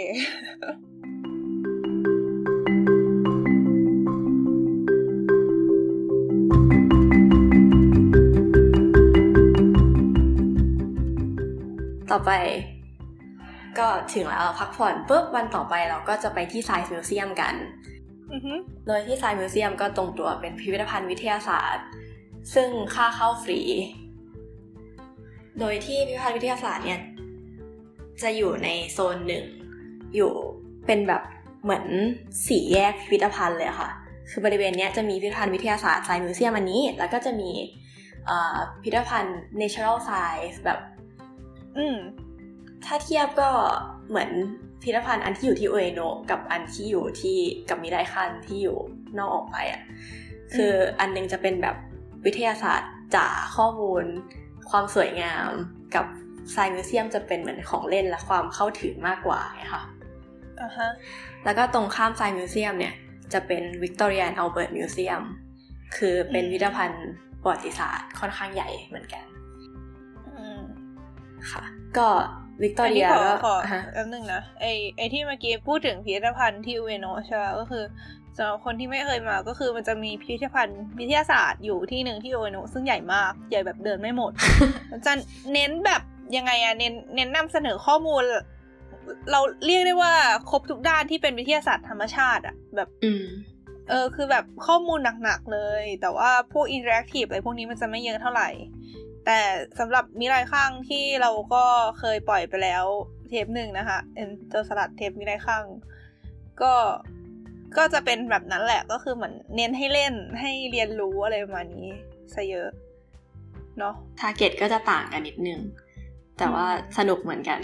[12.11, 12.33] ต่อไป
[13.78, 17.54] ก็ถึงแล้วพักผ่อนปุ๊บวันต่อไปเราก็จะไปที่ไซน์มิวเซียมกัน
[18.87, 21.85] โดยที่ Science Museum ก็ตรงตัวเป็นพิพิธภัณฑ์วิทยาศาสตร์
[22.55, 23.61] ซึ่งค่าเข้าฟรี
[25.61, 27.01] โดยที่พิพิธภัณฑ์วิทยาศาสตร์เนี่ย
[28.23, 29.44] จะอยู่ในโซนหนึ่ง
[30.14, 30.33] อยู่
[30.87, 31.23] เป็นแบบ
[31.62, 31.85] เหมือน
[32.49, 33.90] สี่แยกพิพิธภัณฑ์เลยค่ะ
[34.31, 37.51] คือบริเวณนี้จะมีพิพิธภัณฑ์วิทยาศาสตร์ Science Museum อันนี้ แล้วก็จะมี
[38.83, 40.79] พิพิธภัณฑ์ natural science แบบ
[41.77, 41.97] อืม
[42.85, 43.51] ถ้าเทียบก็
[44.09, 44.31] เหมือน
[44.85, 46.00] พิพิธภัณฑ์อันที่อยู่ที่อุเอโนะ
[46.31, 48.77] กับอันที่อยู่ที่กับมิไรคันที่อยู่
[49.18, 49.83] นอกออกไปอะ
[50.55, 51.77] คืออันนึงจะเป็นแบบ
[52.25, 54.05] วิทยาศาสตร์จ๋าข้อมูล
[54.70, 55.49] ความสวยงาม
[55.94, 56.07] กับ
[56.53, 59.40] Science Museum จะเป็นเหมือนของเล่นและความเข้าถึงมากกว่า
[59.73, 59.83] ค่ะ
[60.61, 60.90] อ่าฮะ
[61.44, 62.94] แล้วก็ตรงข้าม Science Museum เนี่ย
[63.33, 65.22] จะเป็น Victoria and Albert Museum
[65.97, 67.09] คือเป็นพิพิธภัณฑ์
[67.42, 69.25] ประวัติศาสตร์ค่อนข้างใหญ่เหมือนกัน
[71.51, 71.62] ค่ะ
[71.99, 72.09] ก็
[72.62, 73.57] วิกตอเรียก็ขอ
[73.93, 77.85] แป๊บนึงนะไอไอที่เมื่อกี้พูดถึงพิพิธภัณฑ์ที่อุเอโนะใช่ไหมก็คือ
[78.37, 84.33] สำหรับคนที่ไม่เคยมาก็คือมันจะมีพิพิธภัณฑ์วิทยาศาสตร์อยู่ที่หนึ่งที่อุเอโนะซึ่งใหญ่มากใหญ่แบบเดินไม่หมด
[85.07, 85.12] จะ
[85.53, 86.03] เน้นแบบ
[86.37, 88.23] ยังไงอะเน้นเน้นนำเสนอข้อมูล
[89.31, 90.12] เราเรียกได้ว่า
[90.51, 92.88] ครบทุกด้านที่เป็นวิทยาศาสตร์ธรรมชาติอะแบบ
[93.90, 98.49] เออคือแบบข้อมูลหนักๆเลย แต่ว่าพวก interactive อะไรพวกนี้มันจะไม่เยอะเท่าไหร่
[99.26, 99.40] แต่
[99.78, 101.64] สำหรับมิไรข้างที่เราก็
[101.98, 102.84] เคยปล่อยไปแล้ว
[103.28, 105.64] เทปหนึ่งนะคะเอ็นเจอสลัดเทปมิไรข้าง
[106.62, 106.74] ก็
[107.76, 111.90] ก็จะเป็นแบบนั้นแหละก็คือเหมือนเน้นให้เล่นให้เรียนรู้อะไรประมาณนี้
[112.34, 112.68] ซะเยอะ
[113.78, 115.60] เนาะทาร์เก็ตก็จะต่างกันนิดนึง
[116.38, 116.66] แต่ว่า
[116.98, 117.60] สนุกเหมือนกัน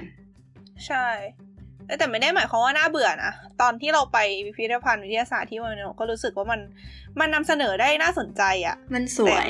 [0.86, 1.06] ใช่
[1.98, 6.60] แต่ไม่ได้หมายความว่าน่าเบื่อนะตอนที่เราไปพิพิธภัณฑ์วิทยาศาสตร์ที่วันนี้ก็รู้สึกว่ามัน
[7.20, 9.48] มันนำเสนอได้น่าสนใจอะ่ะ มันสวย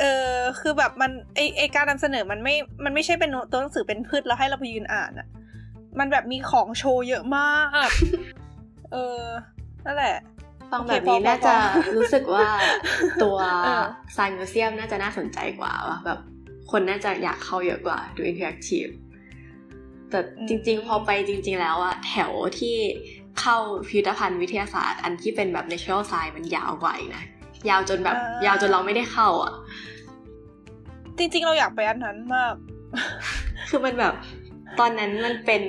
[0.00, 5.28] เออคือแบบมันไอไอการนำเสนอมันไม่มันไม่ใช่เป็นตัวหนังสือเป็นพืดแล้วให้เราไปยืนอ่านอะ่ะ
[5.98, 7.68] มันแบบมีของโชว์เยอะมาก
[8.92, 9.22] เออ
[9.84, 10.16] นั่นแหละ
[10.70, 11.54] ฟังแบบนี้น่าจะ
[11.96, 12.48] รู้สึกว่า
[13.22, 13.36] ตัว
[14.14, 16.18] Science Museum น่าจะน่าสนใจกว่าว่าแบบ
[16.70, 18.86] คนน่าจะอยากเข้าเยอะกว่าดู interactive
[20.10, 22.76] แต่จริง ๆ พอไปจริง ๆ แล้วอะแถวที่
[23.40, 23.56] เข้า
[23.88, 27.24] พิพิธภัณฑ์วิทยาศาสตร์ อันที่เป็นแบบ natural science มันยาวกว่าอีกนะ
[27.68, 28.16] ยาวจนแบบ
[28.46, 29.52] ยาวจนเราไม่ได้เข้าอะ
[31.18, 32.54] จริง ๆ เราอยากไปอันนั้นมาก
[33.68, 34.14] คือมันแบบ
[34.80, 35.62] ตอนนั้นมันเป็น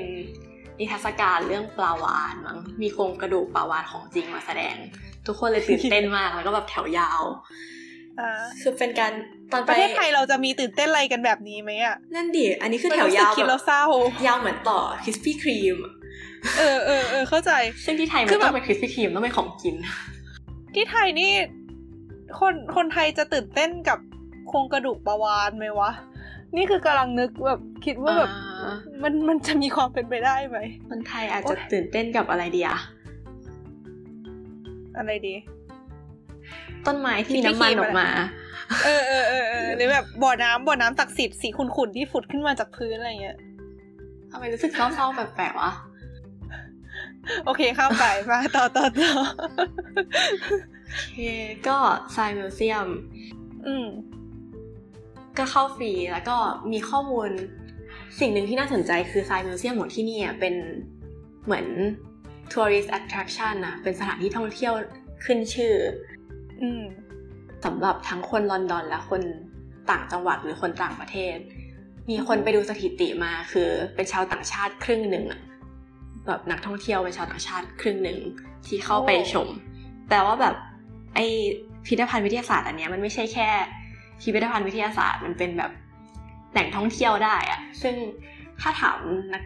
[0.80, 4.76] นิทรรศการเรื่องปลาวานมั้งมีโครงกระดูกปลาวานของจริงมาแสดง
[5.26, 7.22] ทุกคนเลยตื่นเต้นมากแล้วก็แบบแถวยาว
[8.62, 9.14] คือเป็นการ
[9.52, 13.84] ตอนประเทศไทยเราจะมีตื่นเต้นอะไรกันแบบนี้ไหมอะ นั่นดิ อันนี้คือแถวยาวคิดแล้วเศร้า
[14.28, 15.78] ยาวเหมือนต่อ Krispy Kreme
[16.58, 17.52] เออเออเออเข้าใจ
[17.86, 19.76] ซึ่งที่ไทยมันต้องเป็น Krispy Kreme ต้องเป็นของกิน
[20.76, 21.32] ที่ไทยนี่
[22.40, 24.00] คนคนไทยจะตื่นเต้นกับ
[24.48, 25.92] โครงกระดูกปลาวาฬไหมวะ
[26.56, 28.32] นี่คือกำลังนึกแบบคิดว่าแบบ
[29.04, 30.58] มันมันจะมีความเป็นไปได้ไหม
[30.90, 32.80] คนไทยอาจจะตื่นเต้นกับอะไรดีอะ
[34.98, 35.36] อะไรดี
[36.86, 38.08] ต้นไม้ที่มีน้ำมันออกมา
[38.84, 43.38] เออเออเออเออหรือแบบบ่อน้ำบ่อน้ำศักดิ์สิทธิ์สีขุ่นๆที่ผุดขึ้นมาจากพื้นอะไรเงี้ย
[44.32, 45.72] ทำไมรู้สึกเศร้าๆแปลกๆวะ
[47.46, 49.12] โอเคข้ามไปมาต่อต่อต่อ
[50.88, 51.20] โอเค
[51.68, 51.78] ก็
[52.12, 52.88] Science Museum
[53.68, 53.88] อืม
[55.38, 56.38] ก็เข้าฟรีแล้วก็
[56.72, 57.30] มีข้อมูล
[58.20, 60.56] สิ่งหนึ่งที่น่าสนใจคือ Science Museum ของที่นี่เป็น
[61.46, 61.66] เหมือน
[62.52, 64.74] tourist attraction นะเป็นสถานที่ท่องเที่ยว
[65.26, 65.74] ขึ้นชื่อ
[66.62, 66.84] อืม
[67.66, 69.22] สำหรับทั้งคนลอนดอนและคน
[69.90, 71.38] ต่างจังหวัดหรือคนต่างประเทศ
[72.10, 75.26] มีคนไปดูสถิติมาคือเป็นชาวต่างชาติครึ่งหนึ่ง
[76.28, 78.20] แบบนักท่องเที่ยวเป็นชาวต่างชาติครึ่งหนึ่ง
[78.68, 79.48] ที่เข้าไปชม
[80.10, 80.56] แต่ว่าแบบ
[81.16, 81.20] ไอ
[81.86, 83.50] พิพิธภัณฑ์วิทยาศาสตร์อันนี้มันไม่ใช่แค่
[84.22, 85.72] พิพิธภัณฑ์วิทยาศาสตร์มันเป็นแบบ
[86.52, 87.96] แหล่งท่องเที่ยวได้อะซึ่ง
[88.62, 88.98] ถ้าถาม
[89.34, 89.44] นัก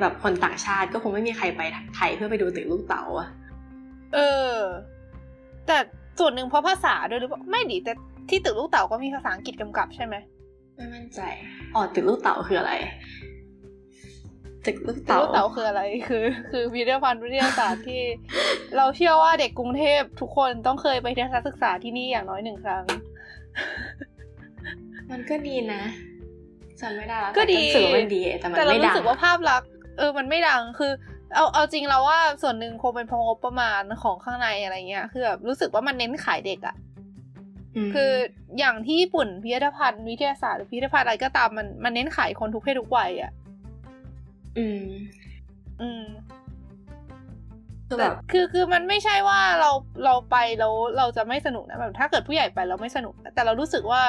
[0.00, 1.60] แบบคนต่างชาติก็คงไม่มีใครไป
[1.96, 3.28] ไทยเพื่อไปดูตึกลูกเต๋าอะ
[4.14, 4.18] เอ
[4.52, 4.56] อ
[5.66, 5.78] แต่
[6.18, 7.92] ส่วนหนึ่งเพราะภาษาด้วยหรือเปล่าไม่ดีแต่
[8.28, 10.14] ที่ตึกลูกเต๋าก็มีภาษาอังกฤษกำกับใช่ไหม
[10.76, 11.20] ไม่มั่นใจ
[11.74, 12.72] อ๋อตึกลูกเต๋าคืออะไร
[14.66, 18.02] ตึกลูกเต๋าเต๋าคืออะไรคือ คือพิพิธภัณฑ์วิทยาศาสตร์ที่
[18.76, 22.84] เราเชื่อว่าเด็กกรุงเทพทุกคนต้องเคยไปทัศนศึกษาที่นี่อย่างน้อยหนึ่งครั้ง
[25.10, 25.82] มันก็ดีนะ
[26.80, 30.92] จำไม่ได้แล้วก็ดีสึกว่ามันดีแต่มันไม่ดังแต่เรารู้สึกว่าภาพลักษณ์เออมันไม่ดังคือ
[31.34, 36.76] เอาเอาจริงเราว่าส่วนหนึ่งคงเป็นเพราะงบประมาณของข้างในอะไรเงี้ยคือแบบรู้สึกว่ามันเน้นขายเด็กอะ
[37.94, 38.10] คือ
[38.58, 43.32] อย่างที่ญี่ปุ่นพิพิธภัณฑ์วิทยาศาสตร์หรือพิพิธภัณฑ์อะไรก็ตามมันมันเน้นขายคนทุกเพศทุกวัยอะ
[44.58, 44.84] อืม
[45.80, 46.04] อืม
[47.98, 49.70] แบบคือคือมันไม่ใช่ว่าเรา
[50.04, 54.02] เราไปแล้วเราจะไม่สนุกนะแบบถ้าเกิดผู้ใหญ่ไปเราไม่สนุก แต่เรารู้สึกว่า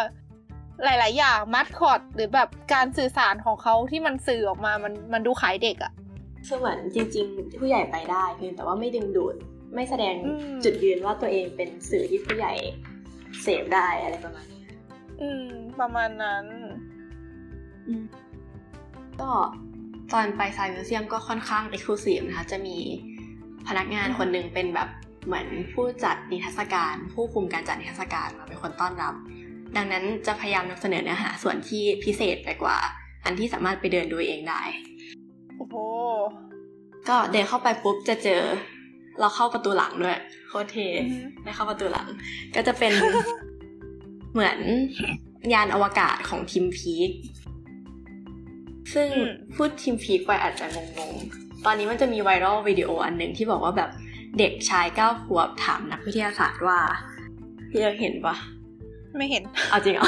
[0.84, 5.94] หลาย ๆ อย่างมัดคอดหรือแบบการสื่อสารของเขาที่มันสื่อออกมามันมันดูขายเด็กอะ
[6.48, 9.36] คือเหมือนจริง ๆ ผู้ใหญ่ไปได้เพียงแต่ว่าไม่ดึงดูด
[9.76, 10.16] ไม่แสดง
[10.64, 12.54] จุดยืนว่าตัวเองเป็นสื่อที่ผู้ใหญ่
[13.44, 14.64] เสพได้อะไรประมาณนี้
[15.22, 15.48] อืม
[15.80, 16.46] ประมาณนั้น
[19.22, 19.32] ก็
[20.14, 22.78] ตอนไปไซมิวเซียมก็ค่อนข้างเอ็กซ์คลูซีฟนะคะ จะมี
[23.68, 24.90] พนักงานคนหนึ่งเป็นแบบ
[25.26, 29.14] เหมือนผู้จัดนิทรรศการ ผู้คุมการจัดนิทรรศการมาเป็นคนต้อนรับ
[29.76, 32.78] ดังนั้นจะพยายามนำเสนอเนื้อหาส่วนที่พิเศษไปกว่า
[33.26, 34.62] อันที่สามารถไปเดินดูเองได้
[34.93, 35.78] โอ้โห
[37.10, 38.42] ก็เดินเข้าไปปุ๊บจะเจอ
[39.20, 40.78] เราเข้าประตูหลังด้วยโคเท
[41.44, 42.08] ได้เข้าประตูหลัง
[42.56, 42.94] ก็จะเป็น
[44.34, 44.58] เหมือน
[45.54, 47.12] ยานอวกาศของทีมพีค
[48.94, 49.10] ซึ่ง
[49.56, 53.90] พูดทีมพีคไปอาจจะงงๆ ตอนนี้มันจะมีไวรัลวิดีโออันหนึ่งที่บอกว่าแบบ
[54.40, 56.80] เด็กชายเก้าขวบถามนักวิทยาศาสตร์ว่า
[57.70, 58.36] พี่ยังเห็นปะ
[59.18, 60.06] ไม่เห็น เอาจริงอะ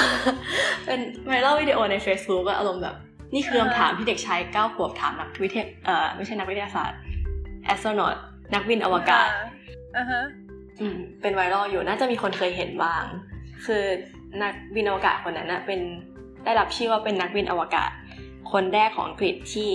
[0.85, 2.95] เป็นไวรัลวิดีโอใน Facebook ก็อารมณ์แบบ
[3.35, 6.99] นี่คือคำถามที่เด็กชายเก้าขวบถามนักวิทยาเอ่อไม่ใช่นักวิทยาศาสตร์
[7.65, 8.15] แอสโตรนอต
[8.53, 9.29] นักบินอวกาศ
[9.97, 10.21] อ่าฮะ
[10.79, 13.03] อืมเป็นไวรัลอยู่น่าจะมีคนเคยเห็นบ้าง
[13.65, 13.83] คือ
[14.41, 15.79] นักบินอวกาศคนนั้นนะเป็น
[16.43, 17.91] ได้รับชื่อว่าเป็นนักบินอวกาศ
[18.51, 19.69] คนแรกของอังกฤษที่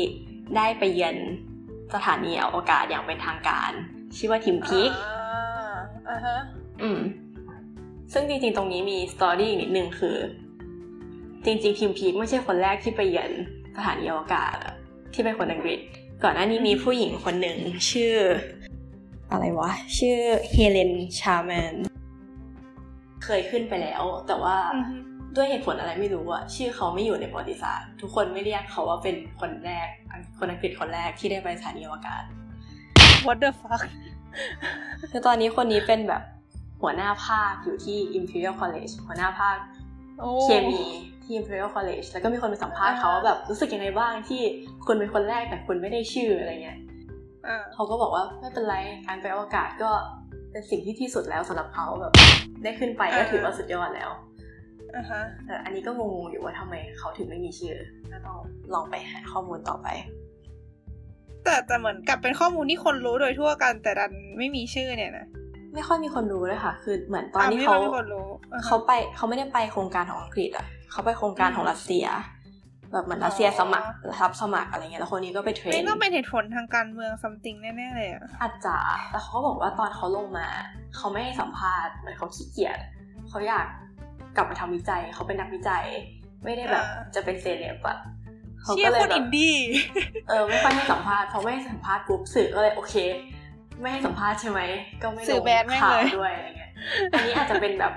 [0.57, 1.17] ได้ไปเยือน
[1.95, 3.71] สถานีอวกาศอย่างเป็นทางการ
[4.17, 4.91] ชื่อว่าทิมพีก
[6.09, 6.39] อ่าฮะ
[6.83, 7.01] อืม
[8.13, 10.17] ซึ่งจริงๆ ตรงนี้มี story อีกนิดนึงคือ
[11.45, 13.31] จริงๆทิมพีกไม่ใช่คนแรกที่ไปเยือน
[13.77, 14.55] สถานีอวกาศ
[15.13, 15.79] ที่เป็นคนอังกฤษ
[16.23, 17.59] ก่อนหน้านี้มีผู้หญิงคนหนึ่ง
[17.91, 18.17] ชื่อ
[19.31, 20.19] อะไรวะ ชื่อ
[20.51, 21.75] เฮเลนชาร์แมน
[23.25, 24.57] เคยขึ้นไปแล้ว แต่ว่า
[25.37, 29.89] ด้วยเหตุผลอะไรไม่รู้อะชื่อเขาไม่อยู่ในประวัติศาสตร์ ทุกคนไม่เรียกเขาว่าเป็นคนแรก
[30.39, 32.23] คนอังกฤษคนแรกที่ได้ไปสถานีอวกาศ
[33.27, 33.83] What the fuck
[35.11, 36.23] คือตอนนี้คนนี้เป็นแบบ
[36.83, 39.57] หัวหน้าภาคอยู่ที่ Imperial College หัวหน้าภาค
[40.43, 40.83] เคมี
[41.31, 44.43] ที่ Imperial College แล้วก็มีคนไปสัมภาษณ์เขาว่าแบบรู้สึกยังไงบ้างที่
[44.87, 46.79] คุณเป็นคนแรกแต่คุณไม่ได้ชื่ออะไรเงี้ย
[47.75, 49.91] เขาก็บอกว่าไม่เป็นไรการไปอวกาศก็
[50.53, 52.13] เป็นสิ่งที่ที่สุดแล้วสำหรับเขาแบบ
[52.63, 54.11] ได้ขึ้นไปก็ถือว่าสุดยอดแล้ว
[54.97, 57.75] อ่าฮะแต่อันนี้ก็งงอยู่ว่าทำไมเขาถึงไม่มีชื่อ
[58.13, 58.39] ก็ต้อง
[58.75, 59.89] ลองไปหาข้อมูลต่อไป
[61.45, 65.27] แต่แต่เหมือนกับเป็นข้อมูลที่คนรู้โดยทั่วกัน แต่ดันไม่มีชื่อเนี่ยนะ
[65.75, 67.79] ไม่ค่อยมีคนรู้เลยค่ะ คือเหมือนตอนนี้เขา
[68.65, 72.07] เขาไปเขาไม่ได้ไปโครงการของอังกฤษอะ เขาไปโครงการของรัสเซีย
[72.93, 73.89] แบบเหมือนรัสเซียสมัคร
[74.23, 78.77] รับสมัครอะไรเงี้ยแล้วคนนี้ก็ไปเทรนไม่ต้องเป็นเหตุผลทางการเมืองซัมติงแน่ๆเลยอะอาจจะ
[79.13, 80.49] แต่เขาบอกว่าตอนเขาลงมา
[80.97, 82.79] เขาไม่ให้สัมภาษณ์เหมือนเขาขี้เกียจ
[83.29, 83.67] เขาอยาก
[84.37, 85.85] กลับมาทำวิจัยเขาเป็นนักวิจัย
[86.45, 87.99] ไม่ได้แบบจะเป็นเซเลบอะ
[88.63, 89.25] เขาก็เลยแบบ
[90.29, 92.95] เออไม่ค่อยให้สัมภาษณ์พอไม่ให้สัมภาษณ์ปุ๊บสื่อก็เลยโอเค
[93.81, 94.61] ไม่ให้สัมภาษณ์ใช่ไหม
[95.03, 95.45] ก็ไม่ลง
[95.83, 96.73] ข่าวด้วยอะไรเงี้ย
[97.13, 97.93] อันนี้อาจจะเป็นแบบ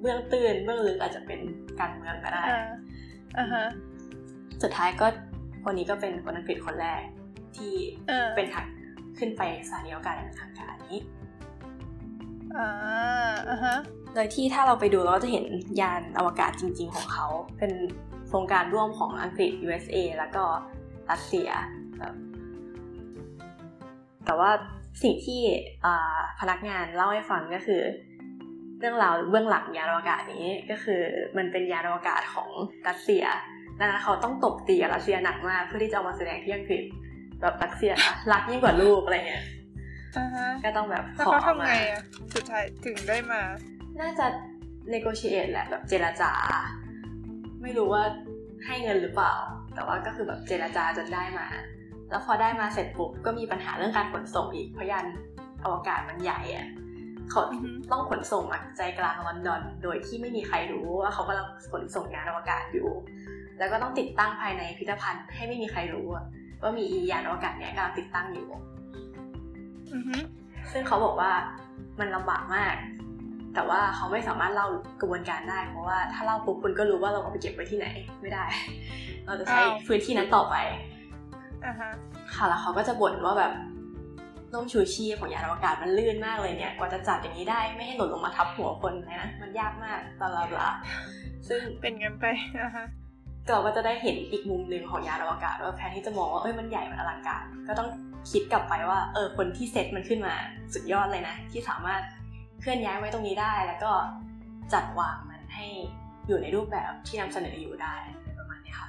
[0.00, 1.40] เบื้องตื้นเบื้องลึกอาจจะเป็น
[1.80, 2.44] การเมืองก็ได้
[3.38, 3.64] อ่าฮะ
[4.62, 5.06] สุดท้ายก็
[5.64, 7.02] คนนี้ก็เป็นคนอังกฤษคนแรก
[7.56, 7.72] ที่
[8.36, 8.66] เป็นทาง
[9.18, 10.98] ขึ้นไปสถานีอวกาศในทางการนี้
[12.56, 12.68] อ่า
[13.48, 13.76] อ่าฮะ
[14.14, 15.44] โดยที่ถ้าเราไปดูเราก็จะเห็น
[15.80, 17.26] ยานอวกาศจริง ๆ ของเขา
[17.58, 17.72] เป็น
[18.28, 20.44] โครงการร่วมของอังกฤษ USA แล้วก็
[21.10, 21.50] รัสเซีย
[24.24, 24.50] แต่ว่า
[25.02, 25.40] สิ่งที่
[26.40, 27.82] พนักงานเล่าให้ฟังก็คือ
[28.80, 31.02] เรื่องราวเบื้องหลังยานอวกาศนี้ก็คือ
[31.36, 32.50] มันเป็นยานอวกาศของ
[32.88, 33.24] รัสเซีย
[33.78, 36.82] ดังนั้นเขาต้องตบตีรัสเซียหนักมากเพื่อที่จะเอามาแสดงที่อังกฤษ
[37.40, 37.92] แบบรัสเซีย
[38.32, 39.44] รักยิ่งกว่าลูกอะไรเงี้ย
[40.64, 42.02] ก็ต้องแบบขอมาทำไงอะ
[42.34, 43.42] สุดท้ายถึงได้มา
[44.00, 44.26] น่าจะ
[44.94, 46.32] negotiate แหละแบบเจรจา
[47.62, 48.02] ไม่รู้ว่า
[48.66, 49.34] ให้เงินหรือเปล่า
[49.74, 51.46] แต่ว่าก็คือแบบเจรจาจนได้มา
[52.10, 55.06] แล้วพอได้มาเสร็จปุ๊บก็มีปัญหาเรื่องการขนส่งอีกเพราะยัน
[55.64, 56.68] อวกาศมันใหญ่อะ
[57.30, 57.40] เขา
[57.92, 62.88] ต้องขนส่งมาใจกลางลอนดอน โดยที่ไม่มีใครรู้ว่าเขากำลังขนส่งยานอวกาศอยู่
[63.58, 66.06] แล้วก็ต้องติดตั้งภายในพิพิธภัณฑ์ให้ไม่มีใครรู้
[66.62, 68.48] ว่ามียานอวกาศเนี้ยกำลังติดตั้งอยู่
[70.72, 71.30] ซึ่งเขาบอกว่า
[72.00, 72.74] มันลำบากมาก
[73.54, 74.68] แต่ว่าเขาไม่สามารถเล่า
[75.00, 77.86] กระบวนการได้ เพราะว่าถ้าเล่าปุ๊บคุณก็รู้ว่าเราเอาไปเก็บไว้ที่ไหน
[78.22, 78.44] ไม่ได้
[79.26, 80.54] เราจะใช้พื้นที่นั้นต่อไป
[82.34, 83.52] ค่ะแล้วเขาก็จะบ่นว่าแบบ
[84.54, 90.68] ร่มชูชีพของยานอวกาศมันลื่นมากเลยเนี่ย กว่าจะจัดอย่างนี้ได้ไม่ให้หล่นลงมาทับหัวคนนะ มันยากมากตลาดละ
[91.48, 92.24] ซึ่งเป็นกันไป
[92.60, 92.84] นะคะ
[93.48, 97.88] เราก็จะได้เห็นอีกมุมหนึ่งของยานอวกาศว่าแทนที่จะมองว่าเอ้ยมันใหญ่มันอลังการ ก็ต้อง
[98.30, 100.34] คิดกลับไปว่าเออคนที่เซตมันขึ้นมา
[100.74, 102.02] สุดยอดเลยนะ ที่สามารถ
[102.60, 103.92] เคลื่อนย้ายไว้ตรงนี้ได้แล้วก็
[104.72, 105.66] จัดวางมันให้
[106.26, 107.94] อยู่ในรูปแบบที่นำเสนออยู่ได้
[108.38, 108.88] ประมาณนี้ค่ะ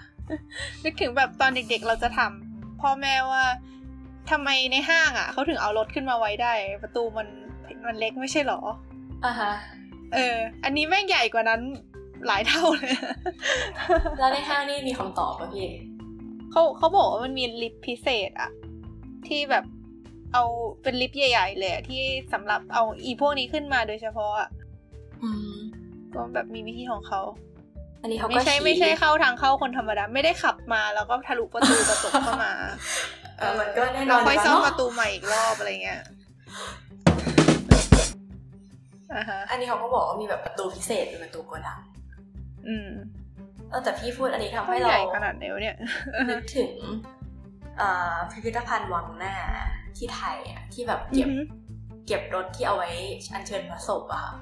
[0.84, 3.44] นึกถึงแบบตอนเด็กๆ เราจะทำพ่อแม่ว่า
[4.32, 7.28] ทำไมในห้างอะเขาถึงเอารถขึ้นมาไว้ได้ ประตูมัน
[7.88, 8.60] มันเล็กไม่ใช่หรอ
[9.26, 9.52] อ่าฮะ
[10.14, 11.62] เออ อันนี้แม่งใหญ่กว่านั้น
[12.28, 12.96] หลายเท่าเลย
[14.20, 15.70] แล้วในห้างนี่มีคำตอบป่ะพี่
[16.52, 18.52] เขาเขาบอกว่ามันมีลิฟต์พิเศษอะ
[19.28, 19.66] ที่แบบ
[20.34, 20.44] เอา
[20.84, 22.02] เป็นลิฟต์ใหญ่ ๆ เลยที่
[22.34, 24.50] สำหรับเอาอีพวกนี้ขึ้นมาโดยเฉพาะอะ
[26.14, 27.22] ก็แบบมีวิธีของเขา
[28.02, 32.52] อันนี้เขาไม่ใช่ไม่ใช่เข้าทางเข้าคนธรรมดา ไม่ได้ขับมาแล้วก็ทะลุประตูกระจกเข้ามา
[33.40, 36.02] เออมันก็แน่นอนเราค่อยซ่อมประตูใหม่อีกรอบอะไรเงี้ย
[39.50, 41.80] อันนี้เขาก็บอกว่ามีแบบประตูพิเศษเป็นประตูโกดัง
[42.68, 42.90] อืม
[43.70, 45.78] เออแต่พี่พูดอันนี้ทำให้เราใหญ่ขนาดไหนวะเนี่ย
[46.30, 46.72] นึกถึง
[48.32, 49.36] พิพิธภัณฑ์วังหน้า
[49.98, 51.30] ที่ไทยอะที่แบบเก็บ
[52.08, 52.90] เก็บรถที่เอาไว้
[53.34, 54.34] อัญเชิญพระศพอะค่ะ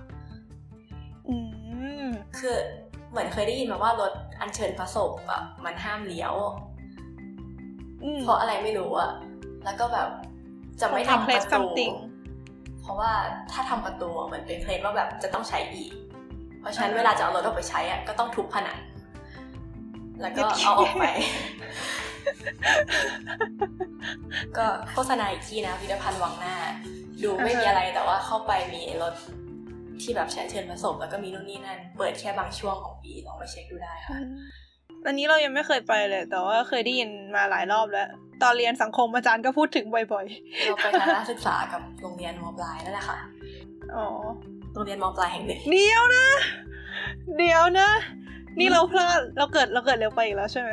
[2.37, 2.55] คือ
[3.09, 6.33] เหมือนเคยได้ยินมาว่ารถอัญเชิญพระศพอะมันห้ามเลี้ยว
[8.21, 9.11] เพราะอะไรไม่รู้อะ
[9.65, 10.09] แล้วก็แบบ
[10.81, 11.63] จะไม่ทำประตู
[12.81, 13.11] เพราะว่า
[13.51, 15.91] ถ้าทำประตูเหมือนเป็นเคลมว่าแบบจะต้องใช้อีก
[16.61, 18.79] เพราะฉะนั้นเวลาจะเอารถออกไปใช้อะก็ต้องทุบผนัง
[20.21, 21.05] แล้วก็เอาออกไป
[24.57, 26.55] ก็โฆษณาอีกที่นะพิพิธภัณฑ์วังหน้า
[27.23, 29.13] ดูไม่มีอะไรแต่ว่าเข้าไปมีรถ
[30.01, 34.17] ที่แบบใช้เชิญผสมแล้วก็มีนู่นนี่นั่น เปิดแค่บางช่วงของปีลองไปเช็คดูได้ค่ะ
[35.05, 38.09] อันนี้เรายังไม่เคยไปเลย แต่ว่าเคยได้ยินมาหลายรอบแล้ว
[38.43, 43.17] ตอนเรียนสังคมอาจารย์ก็พูดถึงบ่อยๆ เราไปคณะศึกษากับโรงเรียนมปลายนั่นแหละค่ะ
[43.95, 44.05] อ๋อ
[44.73, 46.25] โรงเรียนมปลายแห่งหนึ่งเดียวนะ
[47.37, 47.89] เดียวนะ
[48.59, 50.69] นี่เราพลาด เราเกิดเราเกิดเร็วไปอีกแล้วใช่ไหม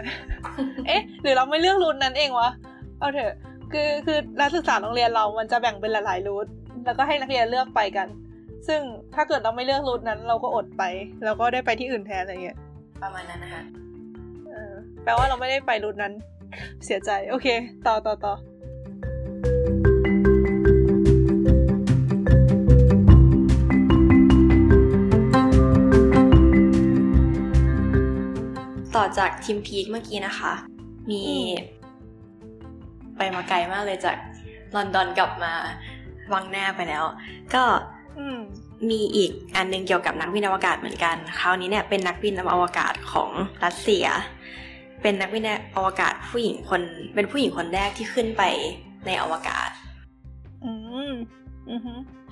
[0.87, 2.51] เอ๊ะ หรือเราไม่เลือกรูทนั้นเองวะ
[2.99, 3.35] เอาเถอะ
[3.73, 6.47] คือคือนักศึกษาโรงเรียนเรา มันจะแบ่งเป็นหลายๆรูท
[6.85, 8.09] แล้วก็ให้นักเรียนเลือกไปกัน
[8.69, 8.81] ซึ่ง
[9.15, 10.83] ถ้าเกิดเราไม่เลือกรูทนั้น เราก็อดไป
[11.25, 12.59] เราก็ได้ไปที่อื่นแทนอะไรเงี้ย
[13.03, 13.63] ประมาณนั้นนะคะ
[15.05, 16.13] แปลว่าเราไม่ได้ไปรูทนั้น
[16.85, 17.47] เสียใจ โอเค
[17.87, 18.35] ต่อต่อต่อ
[28.95, 30.53] ต่อจากทีมพีคเมื่อกี้นะคะ
[31.11, 31.23] มี
[33.17, 34.17] ไปมาไกลมากเลยจาก
[34.75, 35.53] ลอนดอนกลับมา
[36.33, 37.05] วังหน้าไปแล้ว
[37.55, 37.63] ก็
[38.91, 43.31] มีอีกอันนึงเกี่ยวกับนักบินอวกาศเหมือนกัน คราวนี้เนี่ยเป็นนักบินอวกาศของ
[43.65, 44.07] รัสเซีย
[45.07, 46.83] เป็นนักบินอวกาศผู้หญิงคน
[47.15, 48.43] เป็นผู้หญิงคนแรกที่ขึ้นไป
[49.07, 49.71] ในอวกาศ
[50.65, 50.73] อื
[51.11, 51.13] ม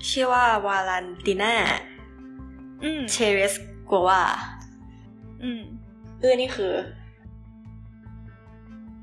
[0.09, 1.55] ชื่อว่าวาลันติน่า
[3.13, 3.55] เชเรส
[3.91, 4.23] กัววา
[5.43, 5.63] อืม
[6.21, 6.73] เออนี่คือ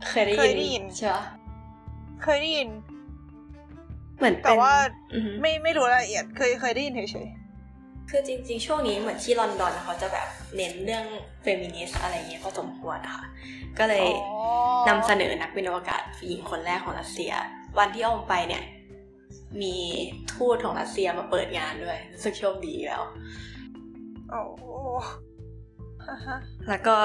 [0.08, 0.24] เคย
[0.58, 1.18] ได้ยินใช่ไหม
[2.24, 2.70] เคยได้ยิน
[4.18, 4.74] เหมือนแต่ว่า
[5.42, 7.28] ไม่ไม่รู้รายละเอียด เคยเคยได้ยินเฉย
[8.10, 11.06] คือจริงๆ ช่วงนี้เหมือนที่ลอนดอนเขาจะแบบเน้นเรื่อง
[11.42, 13.26] เฟมินิสต์อะไรเงี้ยพอสมควรค่ะ
[13.80, 14.06] ก็เลย
[14.88, 17.32] นำเสนอนักบินอวกาศหญิงคนแรกของรัสเซีย
[17.78, 18.64] วันที่เอาไปเนี่ย
[19.62, 19.76] มี
[20.34, 23.04] ทูตของรัสเซียมาเปิดงานด้วยรู้สึกโชคดีแล้ว
[24.30, 24.42] โอ้
[26.70, 26.96] แล้วก็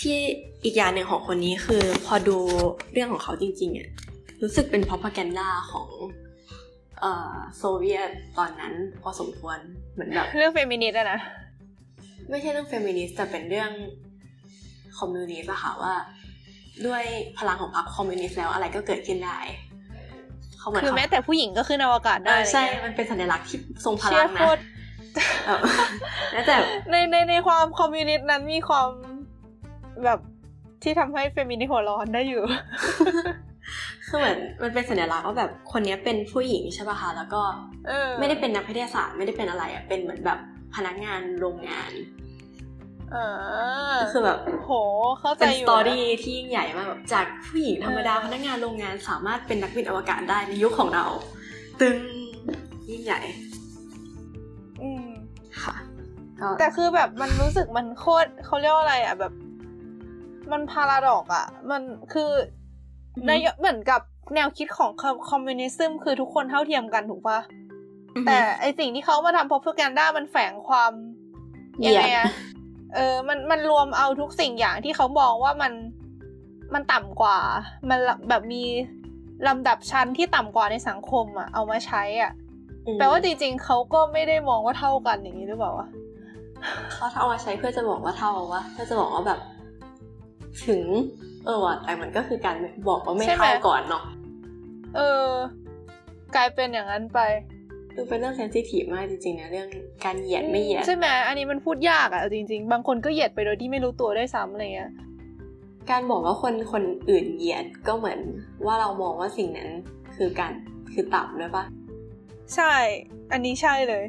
[0.00, 0.18] ที่
[0.64, 2.38] อีกอย่างหนึ่งของคนนี้คือ พอดู
[2.92, 3.88] เรื่องของเขาจริงๆอะ
[4.42, 5.88] รู้สึกเป็น propaganda ของ
[7.58, 9.58] โซเวียตตอนนั้นพอสมควร
[9.94, 11.20] เหมือนแบบเรื่องเฟมินิสต์อะนะ
[12.30, 13.70] ไม่ใช่เรื่องเฟมินิสต์แต่เป็นเรื่อง
[14.98, 15.94] คอมมิวนิสต์อะค่ะว่า
[16.86, 17.04] ด้วย
[17.38, 19.38] พลังของพรรคคอมมิวนิสต์แล้วอะไรก็เกิดขึ้นได้
[20.58, 24.42] เขาเหมือนคือแม้แต่ผู้หญิงก็ขึ้นอวกาศได้ใช่มันเป็นสัญลักษณ์ที่ทรงพลังนะ
[26.32, 26.56] แล้วแต่
[26.90, 28.88] ในในในความคอมมิวนิสต์นั้นมีความ
[30.04, 30.20] แบบ
[30.82, 32.42] ที่ทำให้เฟมินิสต์หัวร้อนได้อยู่
[34.08, 37.42] คือเหมือนมันเป็นสัญลักษณ์ว่าแบบคนนี้เป็นผู้หญิงใช่ป่ะคะแล้วก็
[38.18, 40.38] ไม่ได้เป็นนักวิทยาศาสตร์ไม่ได้เป็นอะไรอะเป็นเหมือนแบบ
[40.74, 41.92] พนักงานโรงงาน
[44.12, 44.70] คือแบบโห
[45.20, 51.04] เข้าใจอยู่เป็น storyที่ยิ่งใหญ่มากแบบจากผู้หญิงธรรมดาพนักงานโรงงานสามารถเป็นนักบินอวกาศได้ในยุคของเรา
[51.80, 51.96] ตึง
[52.90, 53.20] ยิ่งใหญ่
[54.82, 55.06] อืม
[55.62, 55.74] ค่ะ
[56.58, 59.32] แต่คือแบบมันรู้สึกมันโคตรเขาเรียกว่าอะไรอะแบบ
[60.52, 62.30] มันพาราดอกอะ มันคือ
[63.26, 64.00] ในเหมือนกับ
[64.34, 64.90] แนวคิดของ
[65.30, 67.38] คอมมิวนิซึมคือทุกคนเท่าเทียมกันถูกปะ
[68.26, 70.92] แต่ไอสิ่งที่เขามาทำพอพแกนด้ามันแฝงความ
[71.86, 72.26] ยังไงอะ
[72.94, 75.72] เออ มันมันรวมเอาทุกสิ่งอย่างที่เขามองว่ามัน
[76.74, 77.38] มันต่ำกว่า
[77.88, 78.64] มันแบบมี
[79.48, 82.32] ลำดับชั้นที่ต่ำกว่าในสังคมอะเอามาใช้อะ
[82.94, 85.86] แปลว่าจริงๆเขาก็ไม่ได้มองว่าเท่ากันอย่างนี้หรือเปล่าวะ
[86.92, 89.40] เขาเอามาใช้เพื่อจะบอกว่าเท่าวะเพื่อจะบอกว่าแบบ
[90.66, 90.82] ถึง
[91.48, 92.56] เออว่ะแต่มันก็คือการ
[92.88, 94.02] บอกว่าไม่เท่าก่อนเนาะ
[94.96, 95.28] เออ
[96.34, 97.20] กลายเป็นอย่างนั้นไป
[97.94, 99.68] คือเป็นเรื่องเซนซิทีฟมากจริงๆนะเรื่อง
[100.04, 104.92] การเหยียดไม่เหยียดใช่ไหมอันนี้มันพูดยากอะจริง ๆ บางคนก็เหยียดไปโดยที่ไม่รู้ตัวได้ซ้ำอะไรเงี้ย
[105.90, 108.20] การบอกว่าคนคนอื่นเหยียดก็เหมือน
[108.66, 109.70] ว่าเรามองว่าสิ่งนั้น
[110.16, 110.52] คือการ
[110.92, 111.64] คือต่ำด้วยปะ
[112.54, 112.72] ใช่
[113.32, 114.04] อันนี้ใช่เลย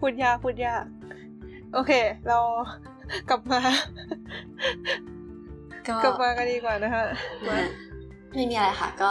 [0.00, 0.84] พูดยากพูดยาก
[1.74, 1.92] โอเค
[2.28, 2.38] เรา
[3.28, 3.60] กลับมา
[5.86, 7.04] ก็มากันดีกว่านะคะ
[8.34, 9.10] ไม่มีอะไรค่ะ ก็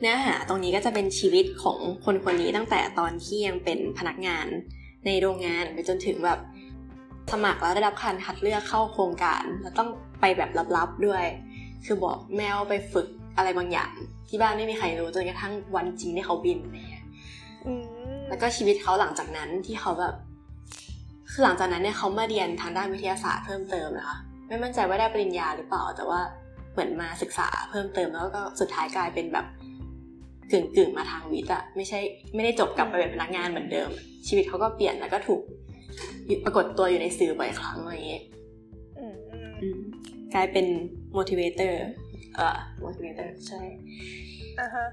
[0.00, 4.46] เนื้อหาตรงนี้ก็จะเป็นชีวิตของคนคนนี้ตั้งแต่ตอนที่ยังเป็นพนักงาน
[5.06, 6.38] ในโรงงานไปจนถึงแบบ
[7.32, 9.88] สมัครแล้วได้รับการคัดเลือกเข้าโครงการ แล้วต้อง
[10.20, 11.24] ไปแบบลับๆด้วย
[11.84, 13.92] คือบอกแมวไปฝึกอะไรบางอย่าง
[14.28, 17.04] ที่บ้านไม่มีใครรู้จนกระทั่งวันจริงที่เขาบินเนี่ย
[18.28, 20.14] แล้วก็ชีวิตเขาหลังจากนั้นที่เขาแบบ
[21.30, 24.18] คือหลังจากนั้นเนี่ยเขามาเรียนทางด้านวิทยาศาสตร์เพิ่มเติมนะคะ
[24.52, 26.20] ไม่มั่นใจว่าได้ปริญญาหรือเปล่า แต่ว่า
[26.72, 29.46] เหมือนมาศึกษาเพิ่มเติมแล้วก็สุดท้ายกลายเป็นแบบ
[30.52, 31.98] กึ่งกึ่งมาทางวิทย์อะไม่ใช่
[32.34, 33.88] ไม่ได้จบกลับไปเป็นพนักงานเหมือนเดิม
[34.26, 35.42] ชีวิตเขาก็เปลี่ยนแล้วก็ถูก
[36.44, 38.24] ปรากฏตัวอยู่ในสื่อบ่อยครั้งอะไรอย่างเงี้ย
[40.34, 40.66] กลายเป็น
[41.16, 41.74] motivator
[42.36, 43.60] เอ่อ motivator ใช่
[44.60, 44.86] อ่าฮะ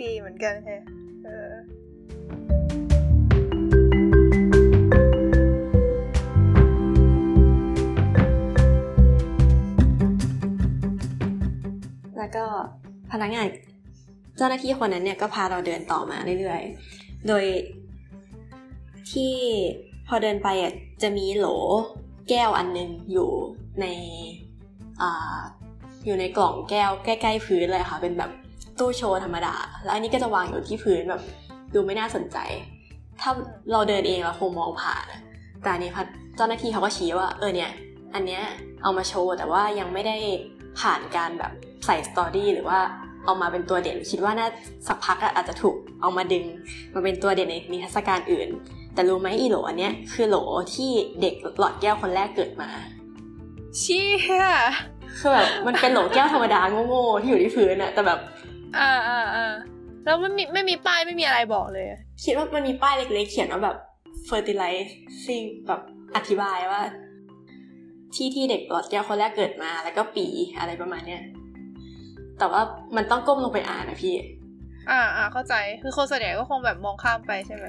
[0.00, 0.82] ดีเหมือนกันแฮะ
[1.24, 1.50] เออ
[12.18, 12.44] แล้วก็
[13.12, 13.46] พนักงาน
[14.36, 17.44] เจ้าหน้าที่คนนั้นเนี่ยก็พาเราเดินต่อมาเรื่อยๆ โดย
[19.12, 19.34] ที่
[20.08, 21.46] พอเดินไปอะจะมีโหล
[22.28, 23.30] แก้วอันนึงอยู่
[23.80, 23.86] ใน
[25.00, 25.02] อ
[26.06, 28.30] อยู่ในกล่องแก้วใกล้ ๆ พื้นเลยค่ะ เป็นแบบ
[28.78, 31.22] ตู้โชว์ธรรมดา แล้วอันนี้ก็จะวางอยู่ที่พื้นแบบ
[31.74, 32.38] ดูไม่น่าสนใจ
[33.20, 33.30] ถ้า
[33.72, 35.06] เราเดินเองเราคงมองผ่าน
[35.62, 37.70] แต่นี่พัดเจ้าหน้าที่เขาก็ชี้ว่าเออเนี่ย
[38.14, 38.42] อันเนี้ย
[38.82, 40.16] เอามาโชว์แต่ว่ายังไม่ได้
[40.80, 41.52] ผ่านการแบบ
[41.86, 42.78] ใส่สตอรี่หรือว่า
[43.24, 44.48] เอามาเป็นตัวเด่น คิดว่าน่า
[44.86, 46.44] สักพักอาจจะถูกเอามาดึง
[46.94, 48.48] มาเป็นตัวเด่นในนิทรรศการอื่น
[48.94, 50.36] แต่รู้ไหมอีโหลอันเนี้ยคือโหล
[50.74, 52.68] ที่เด็กหลอดแก้วคนแรกเกิดมา
[53.78, 54.04] เชี่
[54.42, 54.46] ย
[55.18, 58.18] คือแบบมันเป็นโหลแก้วธรรมดาโง่ๆที่อยู่ที่พื้นอะแต่แบบ
[58.78, 59.52] อ่าอ่าอ่า
[60.04, 61.86] แล้วไม่มีไม่มีป้ายไม่มีอะไรบอกเลย
[62.24, 63.76] คิดว่ามันมีป้ายเล็กๆเขียนว่าแบบ
[64.28, 65.80] fertilizing แบบ
[66.16, 66.82] อธิบายว่า
[68.16, 70.26] ที่ที่เด็กหลอดแก้วคนแรกเกิดมา แล้วก็ปี
[70.58, 71.22] อะไรประมาณเนี้ย
[72.38, 72.62] แต่ว่า
[72.96, 74.14] มันต้องก้มลงไปอ่านนะพี่
[74.90, 77.66] อ่าอ่าเข้าใจคือคนส่วนใหญ่ก็คงแบบมองข้ามไปใช่ไหม